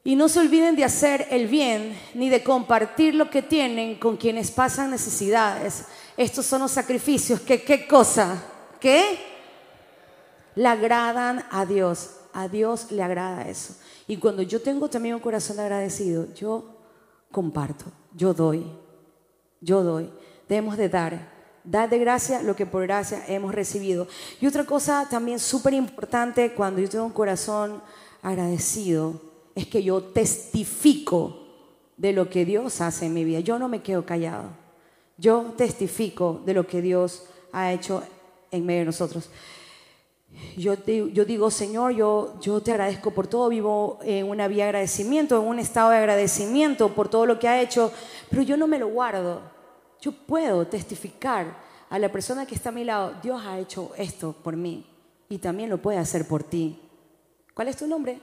[0.03, 4.17] y no se olviden de hacer el bien ni de compartir lo que tienen con
[4.17, 5.85] quienes pasan necesidades.
[6.17, 8.43] Estos son los sacrificios que, ¿qué cosa?
[8.81, 9.17] ¿Qué?
[10.55, 12.17] Le agradan a Dios.
[12.33, 13.75] A Dios le agrada eso.
[14.07, 16.65] Y cuando yo tengo también un corazón agradecido, yo
[17.31, 18.65] comparto, yo doy,
[19.61, 20.11] yo doy.
[20.49, 21.32] Debemos de dar.
[21.63, 24.07] Dad de gracia lo que por gracia hemos recibido.
[24.41, 27.81] Y otra cosa también súper importante cuando yo tengo un corazón
[28.21, 29.21] agradecido
[29.55, 31.39] es que yo testifico
[31.95, 33.39] de lo que Dios hace en mi vida.
[33.39, 34.49] Yo no me quedo callado.
[35.17, 38.03] Yo testifico de lo que Dios ha hecho
[38.51, 39.29] en medio de nosotros.
[40.57, 44.69] Yo, yo digo, Señor, yo, yo te agradezco por todo, vivo en una vía de
[44.69, 47.91] agradecimiento, en un estado de agradecimiento por todo lo que ha hecho,
[48.29, 49.52] pero yo no me lo guardo.
[50.03, 51.55] Yo puedo testificar
[51.89, 54.85] a la persona que está a mi lado, Dios ha hecho esto por mí
[55.29, 56.77] y también lo puede hacer por ti.
[57.53, 58.19] ¿Cuál es tu nombre?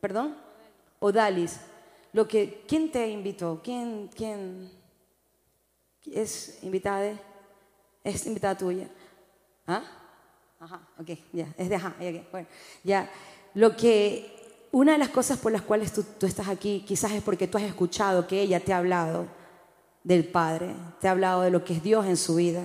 [0.00, 0.34] ¿Perdón?
[0.98, 1.60] Odalis.
[2.14, 3.60] Lo que, ¿Quién te invitó?
[3.62, 4.70] ¿Quién, quién
[6.06, 7.20] es invitada?
[8.02, 8.88] Es invitada tuya.
[9.66, 9.82] ¿Ah?
[10.58, 11.94] Ajá, ok, ya, es de ajá,
[12.30, 12.48] bueno,
[12.82, 13.10] ya.
[13.52, 17.22] Lo que, una de las cosas por las cuales tú, tú estás aquí, quizás es
[17.22, 19.41] porque tú has escuchado que ella te ha hablado
[20.04, 22.64] del Padre, te ha hablado de lo que es Dios en su vida.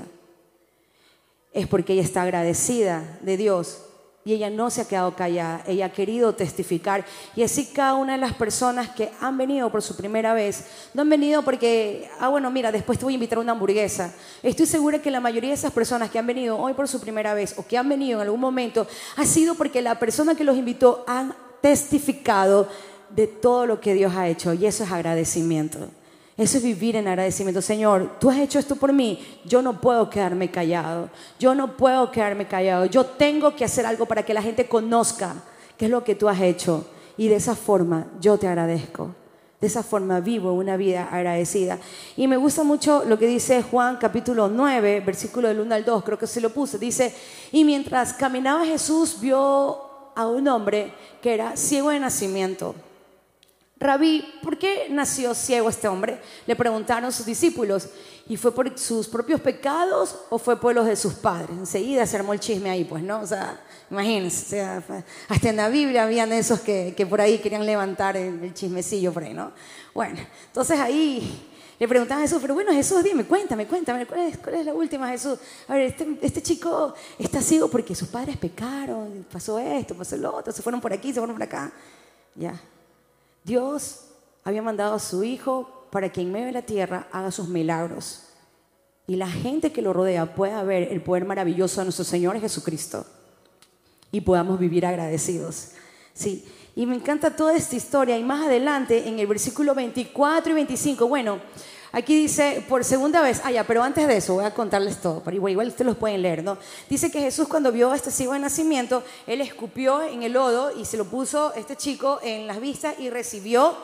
[1.54, 3.84] Es porque ella está agradecida de Dios
[4.28, 7.06] y ella no se ha quedado callada, ella ha querido testificar.
[7.34, 11.04] Y así cada una de las personas que han venido por su primera vez, no
[11.04, 14.13] han venido porque, ah, bueno, mira, después te voy a invitar a una hamburguesa.
[14.43, 17.34] Estoy segura que la mayoría de esas personas que han venido hoy por su primera
[17.34, 20.58] vez o que han venido en algún momento, ha sido porque la persona que los
[20.58, 22.67] invitó han testificado
[23.10, 25.88] de todo lo que Dios ha hecho y eso es agradecimiento.
[26.38, 27.63] Eso es vivir en agradecimiento.
[27.63, 29.19] Señor, tú has hecho esto por mí.
[29.43, 31.10] Yo no puedo quedarme callado.
[31.39, 32.86] Yo no puedo quedarme callado.
[32.86, 35.34] Yo tengo que hacer algo para que la gente conozca
[35.78, 36.86] qué es lo que tú has hecho.
[37.17, 39.15] Y de esa forma yo te agradezco.
[39.60, 41.80] De esa forma vivo una vida agradecida.
[42.15, 46.04] Y me gusta mucho lo que dice Juan capítulo 9, versículo del 1 al 2,
[46.04, 46.78] creo que se lo puse.
[46.78, 47.12] Dice,
[47.52, 49.82] y mientras caminaba Jesús vio
[50.15, 52.76] a un hombre que era ciego de nacimiento.
[53.80, 56.20] Rabí, ¿por qué nació ciego este hombre?
[56.48, 57.90] Le preguntaron sus discípulos.
[58.30, 61.52] ¿Y fue por sus propios pecados o fue por los de sus padres?
[61.52, 63.22] Enseguida se armó el chisme ahí, pues, ¿no?
[63.22, 64.62] O sea, imagínense,
[65.30, 69.24] hasta en la Biblia habían esos que, que por ahí querían levantar el, chismecillo por
[69.24, 69.54] ahí, ¿no?
[69.94, 74.38] Bueno, entonces ahí Le preguntaban a Jesús, pero bueno, Jesús, dime, cuéntame, cuéntame, ¿cuál es,
[74.40, 75.38] cuál es la última, Jesús?
[75.68, 80.36] A ver, este, este chico está ciego porque sus padres pecaron, pasó esto, pasó lo
[80.36, 81.72] otro, se fueron por aquí, se fueron por acá.
[82.34, 82.60] Ya.
[83.47, 84.01] Dios
[84.43, 88.23] había mandado a su Hijo para que en medio de la tierra haga sus milagros
[89.07, 93.05] y la gente que lo rodea pueda ver el poder maravilloso de nuestro Señor Jesucristo
[94.12, 95.69] y podamos vivir agradecidos.
[96.13, 100.55] Sí, y me encanta toda esta historia y más adelante en el versículo 24 y
[100.55, 101.39] 25, bueno,
[101.91, 105.21] aquí dice por segunda vez, ah ya, pero antes de eso voy a contarles todo,
[105.23, 106.58] pero igual, igual ustedes los pueden leer, ¿no?
[106.89, 110.78] Dice que Jesús cuando vio a este ciego de nacimiento, él escupió en el lodo
[110.78, 113.76] y se lo puso este chico en las vistas y recibió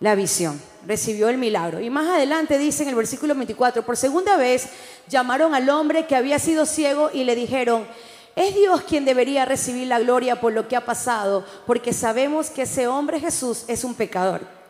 [0.00, 1.80] la visión, recibió el milagro.
[1.80, 4.68] Y más adelante dice en el versículo 24, por segunda vez
[5.08, 7.86] llamaron al hombre que había sido ciego y le dijeron,
[8.34, 12.62] es Dios quien debería recibir la gloria por lo que ha pasado, porque sabemos que
[12.62, 14.61] ese hombre Jesús es un pecador.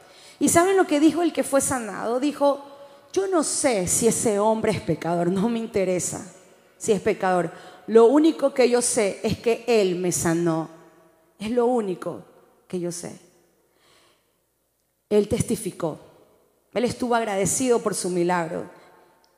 [0.42, 2.18] ¿Y saben lo que dijo el que fue sanado?
[2.18, 2.60] Dijo,
[3.12, 6.34] yo no sé si ese hombre es pecador, no me interesa
[6.76, 7.52] si es pecador.
[7.86, 10.68] Lo único que yo sé es que Él me sanó.
[11.38, 12.24] Es lo único
[12.66, 13.20] que yo sé.
[15.08, 16.00] Él testificó.
[16.74, 18.68] Él estuvo agradecido por su milagro.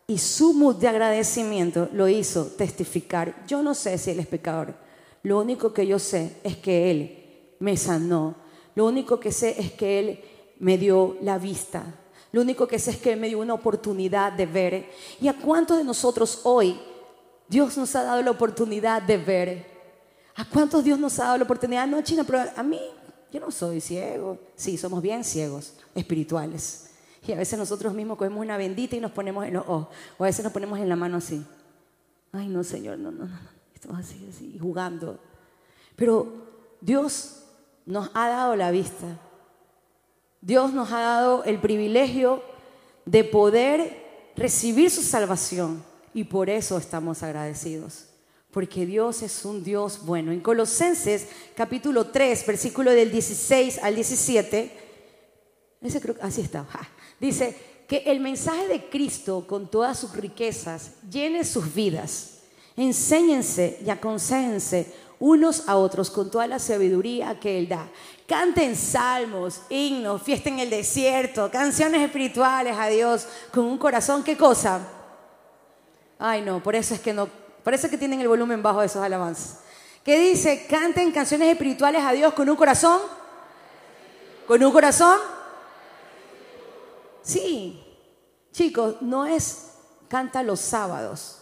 [0.07, 3.45] Y su mood de agradecimiento lo hizo testificar.
[3.47, 4.75] Yo no sé si Él es pecador.
[5.23, 8.37] Lo único que yo sé es que Él me sanó.
[8.75, 10.25] Lo único que sé es que Él
[10.65, 11.85] me dio la vista.
[12.33, 14.91] Lo único que sé es que me dio una oportunidad de ver.
[15.21, 16.81] ¿Y a cuántos de nosotros hoy
[17.47, 19.67] Dios nos ha dado la oportunidad de ver?
[20.35, 21.87] ¿A cuántos Dios nos ha dado la oportunidad?
[21.87, 22.81] No, China, pero a mí
[23.31, 24.39] yo no soy ciego.
[24.57, 26.93] Sí, somos bien ciegos, espirituales.
[27.27, 29.89] Y a veces nosotros mismos cogemos una bendita y nos ponemos en los ojos.
[30.17, 31.45] O a veces nos ponemos en la mano así.
[32.33, 33.39] Ay, no, Señor, no, no, no.
[33.75, 35.19] Estamos así, así, jugando.
[35.95, 36.27] Pero
[36.81, 37.43] Dios
[37.85, 39.19] nos ha dado la vista.
[40.45, 42.43] Dios nos ha dado el privilegio
[43.07, 45.83] de poder recibir su salvación.
[46.13, 48.05] Y por eso estamos agradecidos
[48.53, 50.31] porque Dios es un Dios bueno.
[50.31, 51.27] En Colosenses
[51.57, 54.71] capítulo 3, versículo del 16 al 17,
[55.83, 56.65] ese creo, así está,
[57.19, 57.57] dice
[57.89, 62.43] que el mensaje de Cristo con todas sus riquezas llene sus vidas.
[62.77, 64.93] Enséñense y aconséjense
[65.25, 67.89] unos a otros con toda la sabiduría que Él da.
[68.27, 74.37] Canten salmos, himnos, fiesta en el desierto, canciones espirituales a Dios con un corazón, ¿qué
[74.37, 74.87] cosa?
[76.19, 77.29] Ay, no, por eso es que no
[77.65, 79.61] Parece que tienen el volumen bajo de esos alabanzas.
[80.05, 80.67] ¿Qué dice?
[80.67, 83.01] Canten canciones espirituales a Dios con un corazón.
[84.47, 85.19] ¿Con un corazón?
[87.23, 87.83] Sí.
[88.53, 89.71] Chicos, no es
[90.09, 91.41] canta los sábados.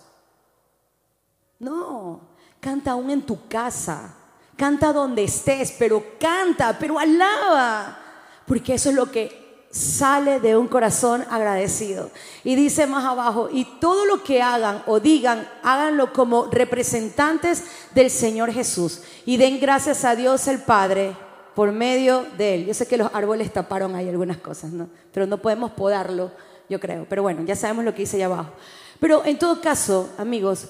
[1.58, 2.31] No,
[2.62, 4.14] canta aún en tu casa.
[4.56, 7.98] Canta donde estés, pero canta, pero alaba.
[8.46, 12.10] Porque eso es lo que sale de un corazón agradecido.
[12.44, 18.10] Y dice más abajo, y todo lo que hagan o digan, háganlo como representantes del
[18.10, 19.02] Señor Jesús.
[19.26, 21.16] Y den gracias a Dios el Padre
[21.56, 22.66] por medio de Él.
[22.66, 24.88] Yo sé que los árboles taparon ahí algunas cosas, ¿no?
[25.12, 26.30] Pero no podemos podarlo,
[26.68, 27.06] yo creo.
[27.08, 28.52] Pero bueno, ya sabemos lo que dice allá abajo.
[29.00, 30.68] Pero en todo caso, amigos,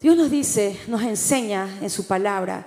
[0.00, 2.66] Dios nos dice, nos enseña en su palabra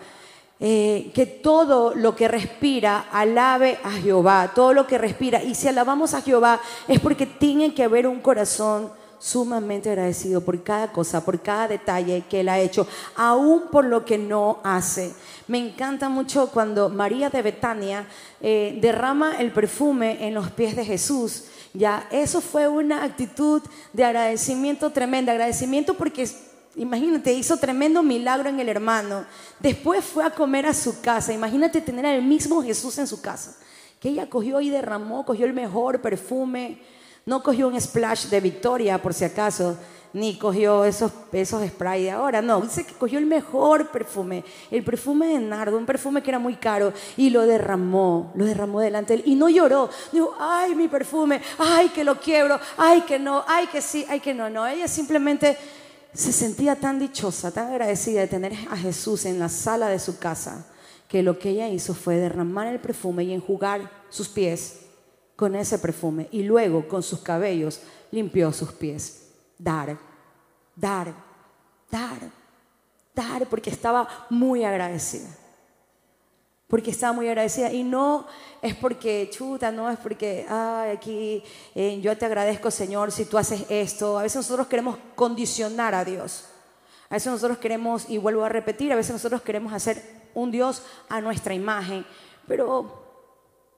[0.60, 5.42] eh, que todo lo que respira alabe a Jehová, todo lo que respira.
[5.44, 10.64] Y si alabamos a Jehová es porque tiene que haber un corazón sumamente agradecido por
[10.64, 15.14] cada cosa, por cada detalle que Él ha hecho, aún por lo que no hace.
[15.48, 18.08] Me encanta mucho cuando María de Betania
[18.42, 21.46] eh, derrama el perfume en los pies de Jesús.
[21.74, 23.62] Ya, eso fue una actitud
[23.94, 26.28] de agradecimiento tremenda, agradecimiento porque
[26.80, 29.26] Imagínate, hizo tremendo milagro en el hermano.
[29.60, 31.34] Después fue a comer a su casa.
[31.34, 33.58] Imagínate tener al mismo Jesús en su casa.
[34.00, 36.82] Que ella cogió y derramó, cogió el mejor perfume.
[37.26, 39.78] No cogió un splash de Victoria, por si acaso,
[40.14, 42.42] ni cogió esos, esos spray de ahora.
[42.42, 46.40] No, dice que cogió el mejor perfume, el perfume de nardo, un perfume que era
[46.40, 49.28] muy caro, y lo derramó, lo derramó delante de él.
[49.28, 49.90] Y no lloró.
[50.14, 54.22] Dijo, ay, mi perfume, ay, que lo quiebro, ay, que no, ay, que sí, ay,
[54.22, 54.50] que no.
[54.50, 55.58] No, ella simplemente
[56.14, 60.18] se sentía tan dichosa, tan agradecida de tener a Jesús en la sala de su
[60.20, 60.66] casa,
[61.08, 64.82] que lo que ella hizo fue derramar el perfume y enjugar sus pies
[65.36, 67.82] con ese perfume y luego con sus cabellos
[68.12, 69.28] limpió sus pies.
[69.58, 69.98] Dar,
[70.76, 71.14] dar,
[71.90, 72.20] dar,
[73.14, 75.30] dar, porque estaba muy agradecida
[76.70, 77.74] porque estaba muy agradecida.
[77.74, 78.28] Y no
[78.62, 81.44] es porque, chuta, no es porque, ay, aquí
[81.76, 84.18] eh, yo te agradezco, Señor, si tú haces esto.
[84.18, 86.46] A veces nosotros queremos condicionar a Dios.
[87.10, 90.02] A veces nosotros queremos, y vuelvo a repetir, a veces nosotros queremos hacer
[90.36, 92.06] un Dios a nuestra imagen.
[92.48, 93.04] Pero,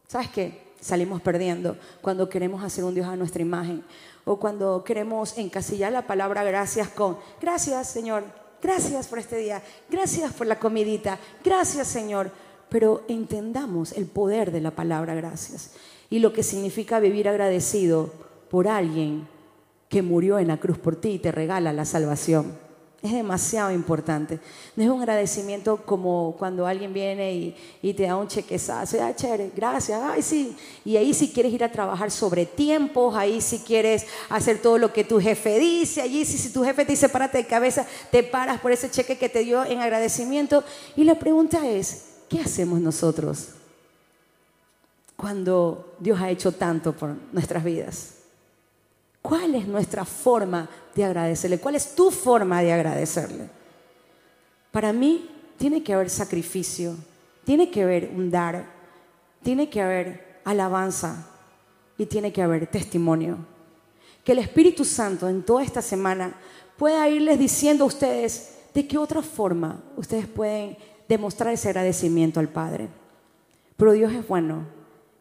[0.08, 0.72] ¿sabes qué?
[0.82, 3.84] salimos perdiendo cuando queremos hacer un Dios a nuestra imagen
[4.26, 8.24] o cuando queremos encasillar la palabra gracias con gracias Señor,
[8.62, 12.32] gracias por este día, gracias por la comidita, gracias Señor,
[12.72, 15.72] pero entendamos el poder de la palabra gracias
[16.10, 18.10] y lo que significa vivir agradecido
[18.50, 19.28] por alguien
[19.90, 22.58] que murió en la cruz por ti y te regala la salvación.
[23.04, 24.40] Es demasiado importante.
[24.78, 29.04] No es un agradecimiento como cuando alguien viene y, te da un chequezazo.
[29.04, 30.02] Ay, chévere, gracias.
[30.02, 30.56] Ay, sí.
[30.86, 34.94] Y ahí si quieres ir a trabajar sobre tiempos, ahí si quieres hacer todo lo
[34.94, 38.24] que tu jefe dice, allí si, si tu jefe te dice párate de cabeza, te
[38.24, 40.64] paras por ese cheque que te dio en agradecimiento.
[40.96, 43.50] Y la pregunta es, ¿qué hacemos nosotros
[45.18, 48.14] cuando Dios ha hecho tanto por nuestras vidas?
[49.22, 51.60] ¿Cuál es nuestra forma de agradecerle?
[51.60, 53.50] ¿Cuál es tu forma de agradecerle?
[54.72, 56.96] Para mí tiene que haber sacrificio,
[57.44, 58.66] tiene que haber un dar,
[59.44, 61.28] tiene que haber alabanza
[61.98, 63.40] y tiene que haber testimonio.
[64.24, 66.34] Que el Espíritu Santo en toda esta semana
[66.78, 70.78] pueda irles diciendo a ustedes de qué otra forma ustedes pueden
[71.12, 72.88] demostrar ese agradecimiento al Padre.
[73.76, 74.66] Pero Dios es bueno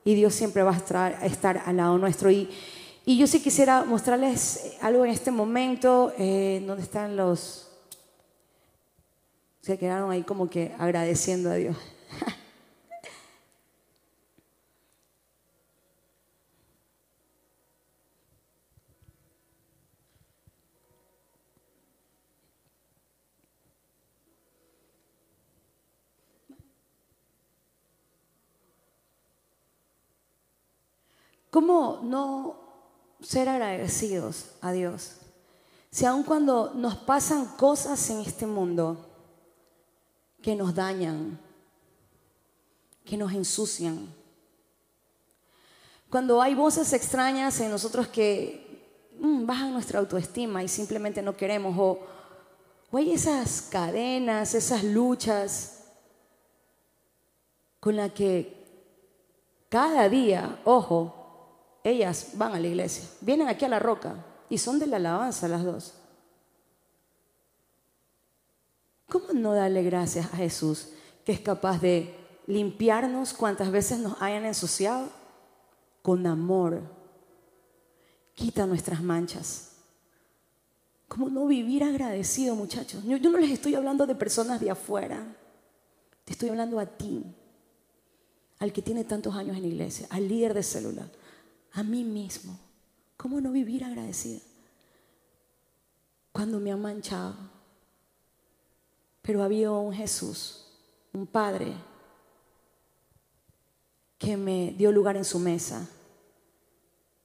[0.05, 2.30] y Dios siempre va a estar, al lado nuestro.
[2.30, 2.49] Y,
[3.05, 7.72] y yo sí quisiera mostrarles algo en este momento, eh, donde están los...
[9.62, 11.76] Se quedaron ahí como que agradeciendo a Dios.
[31.51, 32.61] ¿Cómo no
[33.22, 35.16] ser agradecidos a Dios.
[35.90, 39.07] Si aun cuando nos pasan cosas en este mundo
[40.40, 41.38] que nos dañan,
[43.05, 44.14] que nos ensucian,
[46.09, 51.76] cuando hay voces extrañas en nosotros que mm, bajan nuestra autoestima y simplemente no queremos,
[51.78, 52.01] o,
[52.90, 55.84] o hay esas cadenas, esas luchas
[57.78, 58.57] con las que
[59.68, 61.20] cada día, ojo,
[61.85, 64.14] ellas van a la iglesia, vienen aquí a la roca
[64.49, 65.95] y son de la alabanza las dos.
[69.09, 70.89] ¿Cómo no darle gracias a Jesús
[71.24, 72.14] que es capaz de
[72.47, 75.09] limpiarnos cuantas veces nos hayan ensuciado?
[76.03, 76.81] Con amor.
[78.35, 79.70] Quita nuestras manchas.
[81.09, 83.03] ¿Cómo no vivir agradecido, muchachos?
[83.05, 85.26] Yo, no les estoy hablando de personas de afuera.
[86.24, 87.24] Te estoy hablando a ti,
[88.61, 91.09] al que tiene tantos años en la iglesia, al líder de célula,
[91.73, 92.59] a mí mismo.
[93.16, 94.41] ¿Cómo no vivir agradecida?
[96.33, 97.35] Cuando me han manchado.
[99.23, 100.66] Pero había un Jesús,
[101.12, 101.75] un Padre,
[104.18, 105.89] que me dio lugar en su mesa,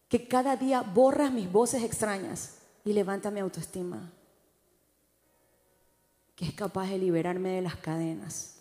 [0.08, 4.12] que cada día borra mis voces extrañas y levanta mi autoestima,
[6.36, 8.58] que es capaz de liberarme de las cadenas.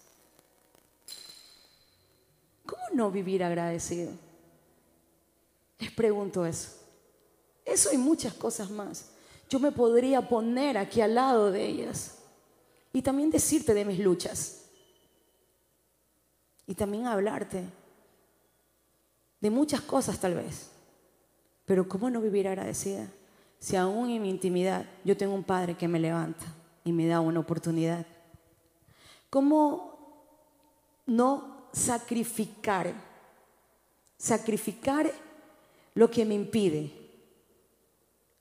[2.66, 4.12] ¿Cómo no vivir agradecido?
[5.84, 6.70] Les pregunto eso.
[7.62, 9.10] Eso y muchas cosas más.
[9.50, 12.16] Yo me podría poner aquí al lado de ellas
[12.90, 14.62] y también decirte de mis luchas.
[16.66, 17.64] Y también hablarte
[19.40, 20.70] de muchas cosas tal vez.
[21.66, 23.06] Pero ¿cómo no vivir agradecida?
[23.58, 26.46] Si aún en mi intimidad yo tengo un padre que me levanta
[26.82, 28.06] y me da una oportunidad.
[29.28, 29.98] ¿Cómo
[31.04, 32.94] no sacrificar?
[34.16, 35.12] Sacrificar
[35.94, 36.92] lo que me impide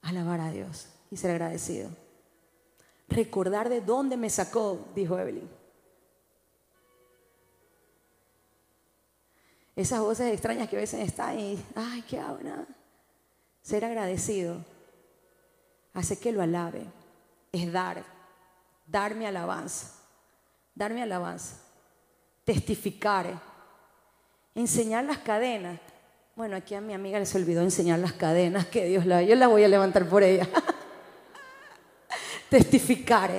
[0.02, 1.90] alabar a Dios y ser agradecido.
[3.08, 5.50] Recordar de dónde me sacó, dijo Evelyn.
[9.76, 12.40] Esas voces extrañas que a veces están y, ay, qué hago,
[13.62, 14.64] Ser agradecido
[15.94, 16.86] hace que lo alabe.
[17.52, 18.04] Es dar,
[18.86, 19.94] darme alabanza,
[20.76, 21.58] darme alabanza,
[22.44, 23.40] testificar,
[24.54, 25.80] enseñar las cadenas.
[26.36, 29.22] Bueno, aquí a mi amiga les olvidó enseñar las cadenas que Dios la...
[29.22, 30.50] Yo las voy a levantar por ella.
[32.50, 33.30] testificar,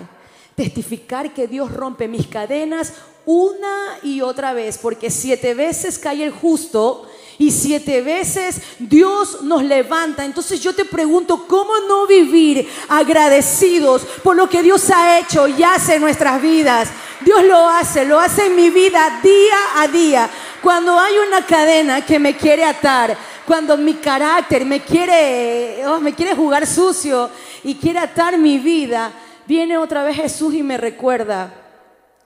[0.54, 2.92] testificar que Dios rompe mis cadenas
[3.26, 9.64] una y otra vez, porque siete veces cae el justo y siete veces Dios nos
[9.64, 10.24] levanta.
[10.24, 15.64] Entonces yo te pregunto, ¿cómo no vivir agradecidos por lo que Dios ha hecho y
[15.64, 16.90] hace en nuestras vidas?
[17.24, 20.30] Dios lo hace, lo hace en mi vida día a día.
[20.64, 23.14] Cuando hay una cadena que me quiere atar,
[23.46, 27.28] cuando mi carácter me quiere, oh, me quiere jugar sucio
[27.62, 29.12] y quiere atar mi vida,
[29.46, 31.52] viene otra vez Jesús y me recuerda,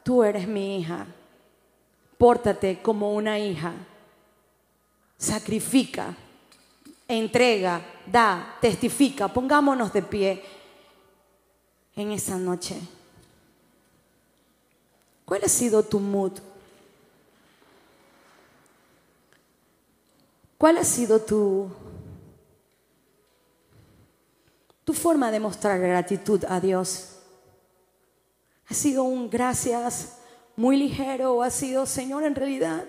[0.05, 1.05] tú eres mi hija,
[2.17, 3.73] pórtate como una hija.
[5.19, 6.15] sacrifica,
[7.09, 9.27] entrega, da, testifica.
[9.27, 10.45] Pongámonos de pie
[11.97, 12.77] en esa noche.
[15.25, 16.39] ¿Cuál ha sido tu mood?
[20.59, 21.71] ¿Cuál ha sido tu,
[24.83, 27.21] tu forma de mostrar gratitud a Dios?
[28.67, 30.19] ¿Ha sido un gracias
[30.57, 32.85] muy ligero o ha sido, Señor, en realidad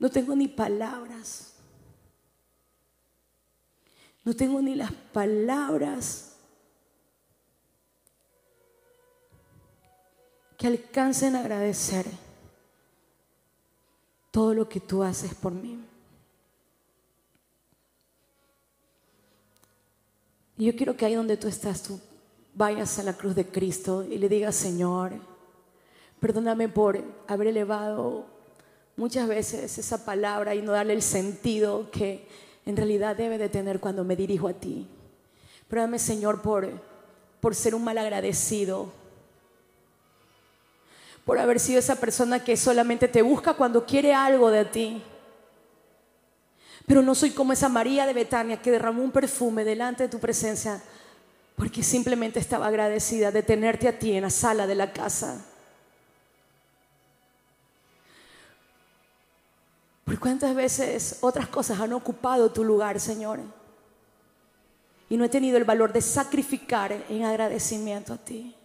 [0.00, 1.54] no tengo ni palabras?
[4.24, 6.34] No tengo ni las palabras
[10.58, 12.25] que alcancen a agradecer
[14.36, 15.82] todo lo que tú haces por mí.
[20.58, 21.98] Y yo quiero que ahí donde tú estás, tú
[22.52, 25.12] vayas a la cruz de Cristo y le digas, Señor,
[26.20, 28.26] perdóname por haber elevado
[28.94, 32.28] muchas veces esa palabra y no darle el sentido que
[32.66, 34.86] en realidad debe de tener cuando me dirijo a ti.
[35.66, 36.68] Perdóname, Señor, por,
[37.40, 38.92] por ser un mal agradecido,
[41.26, 45.02] por haber sido esa persona que solamente te busca cuando quiere algo de ti.
[46.86, 50.20] Pero no soy como esa María de Betania que derramó un perfume delante de tu
[50.20, 50.80] presencia
[51.56, 55.44] porque simplemente estaba agradecida de tenerte a ti en la sala de la casa.
[60.04, 63.40] ¿Por cuántas veces otras cosas han ocupado tu lugar, Señor?
[65.08, 68.55] Y no he tenido el valor de sacrificar en agradecimiento a ti.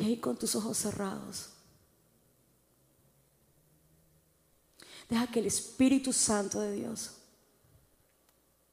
[0.00, 1.50] Y ahí con tus ojos cerrados,
[5.10, 7.16] deja que el Espíritu Santo de Dios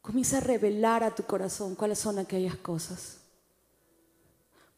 [0.01, 3.17] comience a revelar a tu corazón cuáles son aquellas cosas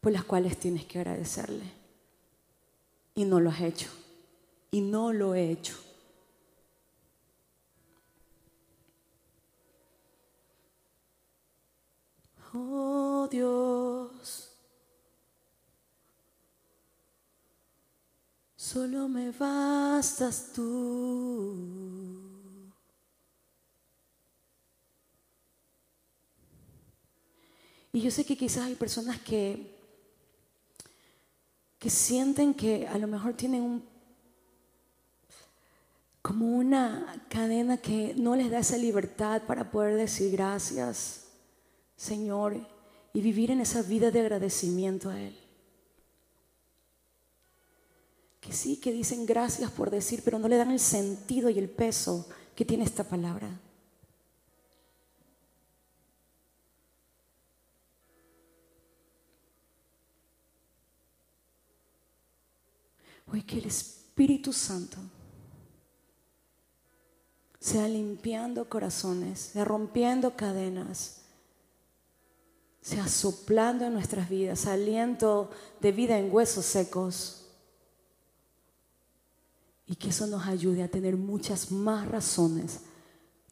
[0.00, 1.70] por las cuales tienes que agradecerle.
[3.14, 3.88] Y no lo has hecho.
[4.72, 5.76] Y no lo he hecho.
[12.52, 14.49] Oh Dios.
[18.72, 21.56] Solo me bastas tú.
[27.92, 29.76] Y yo sé que quizás hay personas que,
[31.80, 33.84] que sienten que a lo mejor tienen un,
[36.22, 41.24] como una cadena que no les da esa libertad para poder decir gracias,
[41.96, 42.64] Señor,
[43.12, 45.39] y vivir en esa vida de agradecimiento a Él
[48.50, 51.70] que sí, que dicen gracias por decir, pero no le dan el sentido y el
[51.70, 53.48] peso que tiene esta palabra.
[63.32, 64.98] Hoy que el Espíritu Santo
[67.60, 71.20] sea limpiando corazones, sea rompiendo cadenas,
[72.80, 77.39] sea soplando en nuestras vidas, aliento de vida en huesos secos
[79.90, 82.82] y que eso nos ayude a tener muchas más razones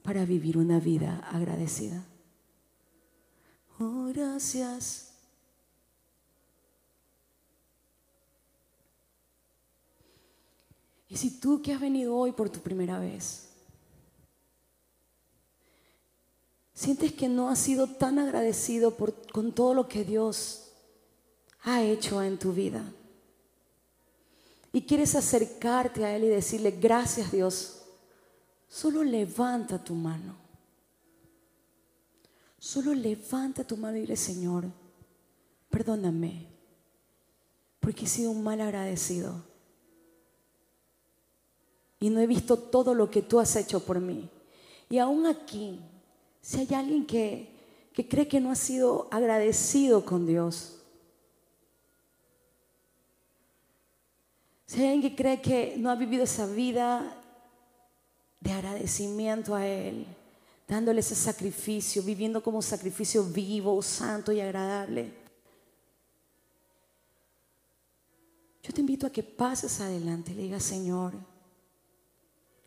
[0.05, 2.05] para vivir una vida agradecida.
[3.81, 5.15] Oh, gracias.
[11.09, 13.49] Y si tú que has venido hoy por tu primera vez,
[16.73, 20.71] sientes que no has sido tan agradecido por, con todo lo que Dios
[21.63, 22.85] ha hecho en tu vida,
[24.73, 27.83] y quieres acercarte a Él y decirle, gracias Dios,
[28.69, 30.37] solo levanta tu mano.
[32.59, 34.65] Solo levanta tu mano y dile, Señor,
[35.71, 36.47] perdóname,
[37.81, 39.45] porque he sido un mal agradecido.
[42.01, 44.29] Y no he visto todo lo que tú has hecho por mí.
[44.91, 45.81] Y aún aquí,
[46.41, 47.49] si hay alguien que,
[47.93, 50.78] que cree que no ha sido agradecido con Dios,
[54.69, 57.17] Si hay alguien que cree que no ha vivido esa vida
[58.39, 60.07] de agradecimiento a Él,
[60.69, 65.15] dándole ese sacrificio, viviendo como sacrificio vivo, santo y agradable,
[68.63, 71.15] yo te invito a que pases adelante y le digas, Señor,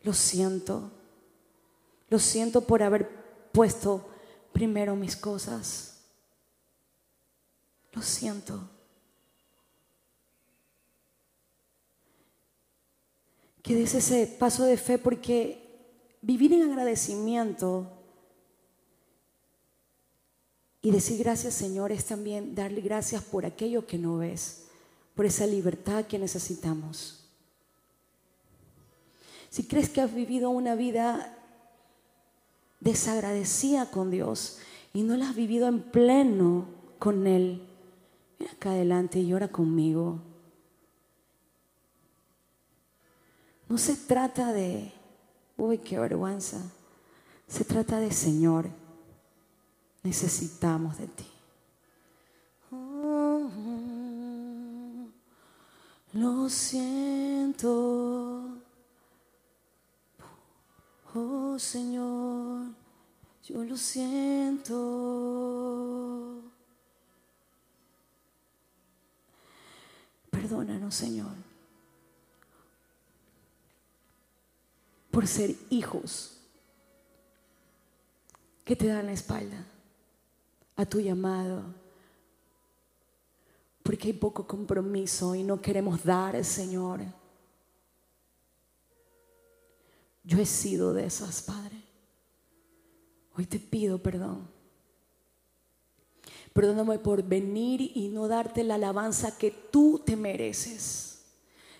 [0.02, 0.90] lo siento,
[2.08, 3.08] lo siento por haber
[3.52, 4.04] puesto
[4.52, 6.00] primero mis cosas.
[7.92, 8.68] Lo siento.
[13.62, 15.62] Que des ese paso de fe porque
[16.20, 17.86] vivir en agradecimiento
[20.82, 24.64] y decir gracias Señor es también darle gracias por aquello que no ves,
[25.14, 27.20] por esa libertad que necesitamos.
[29.48, 31.38] Si crees que has vivido una vida
[32.80, 34.58] desagradecida con Dios
[34.92, 36.66] y no la has vivido en pleno
[36.98, 37.62] con Él,
[38.40, 40.31] ven acá adelante y ora conmigo.
[43.72, 44.92] No se trata de,
[45.56, 46.58] uy, qué vergüenza.
[47.48, 48.66] Se trata de Señor.
[50.02, 51.24] Necesitamos de ti.
[52.70, 53.48] Oh,
[56.12, 58.58] lo siento.
[61.14, 62.66] Oh Señor,
[63.48, 64.82] yo lo siento.
[70.30, 71.41] Perdónanos, Señor,
[75.12, 76.38] por ser hijos
[78.64, 79.64] que te dan la espalda
[80.74, 81.62] a tu llamado,
[83.82, 87.00] porque hay poco compromiso y no queremos dar, Señor.
[90.24, 91.82] Yo he sido de esas, Padre.
[93.36, 94.48] Hoy te pido perdón.
[96.54, 101.24] Perdóname por venir y no darte la alabanza que tú te mereces.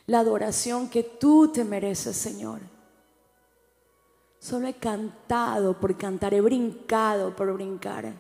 [0.06, 2.71] La adoración que tú te mereces, Señor.
[4.42, 8.12] Solo he cantado por cantar, he brincado por brincar.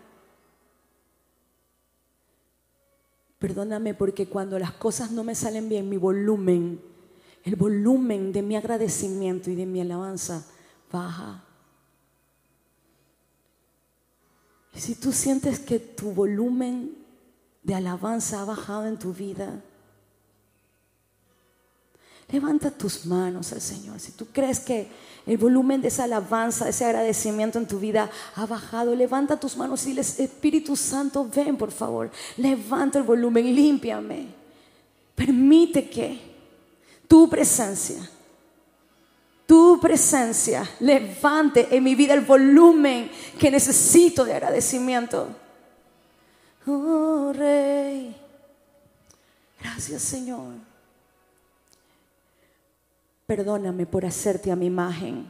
[3.40, 6.80] Perdóname porque cuando las cosas no me salen bien, mi volumen,
[7.42, 10.46] el volumen de mi agradecimiento y de mi alabanza
[10.92, 11.42] baja.
[14.74, 16.98] Y si tú sientes que tu volumen
[17.64, 19.60] de alabanza ha bajado en tu vida,
[22.32, 24.00] levanta tus manos al Señor.
[24.00, 24.88] Si tú crees que
[25.26, 29.56] el volumen de esa alabanza, de ese agradecimiento en tu vida ha bajado, levanta tus
[29.56, 34.28] manos y dile, Espíritu Santo, ven por favor, levanta el volumen, límpiame.
[35.14, 36.18] Permite que
[37.06, 38.08] tu presencia,
[39.46, 45.28] tu presencia levante en mi vida el volumen que necesito de agradecimiento.
[46.66, 48.16] Oh Rey,
[49.60, 50.71] gracias Señor.
[53.32, 55.26] Perdóname por hacerte a mi imagen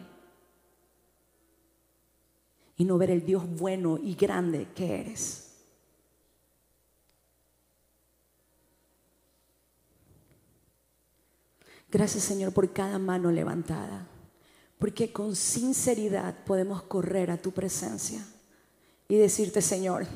[2.77, 5.53] y no ver el Dios bueno y grande que eres.
[11.93, 14.09] Gracias Señor por cada mano levantada,
[14.81, 18.27] porque con sinceridad podemos correr a tu presencia
[19.07, 20.07] y decirte Señor,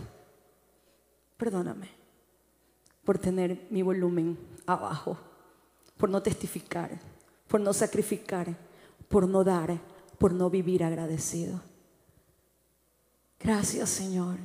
[1.37, 1.89] perdóname
[3.05, 5.16] por tener mi volumen abajo,
[5.97, 6.99] por no testificar,
[7.49, 8.57] por no sacrificar,
[9.09, 9.81] por no dar,
[10.19, 11.61] por no vivir agradecido.
[13.41, 14.39] Gracias Señor.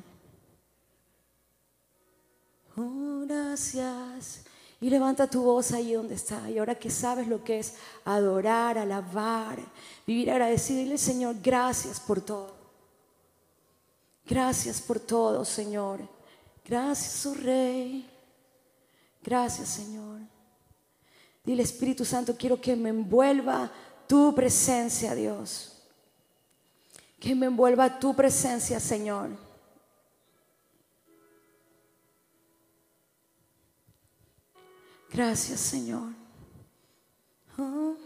[2.77, 4.43] Oh, gracias.
[4.79, 6.49] Y levanta tu voz ahí donde está.
[6.49, 9.59] Y ahora que sabes lo que es adorar, alabar,
[10.07, 12.61] vivir agradecido, dile Señor, gracias por todo.
[14.25, 15.99] Gracias por todo, Señor.
[16.65, 18.09] Gracias, oh Rey.
[19.23, 20.21] Gracias, Señor.
[21.43, 23.71] Dile, Espíritu Santo, quiero que me envuelva
[24.07, 25.81] tu presencia, Dios.
[27.19, 29.29] Que me envuelva tu presencia, Señor.
[35.11, 36.13] Gracias, Señor.
[37.57, 38.00] Ah.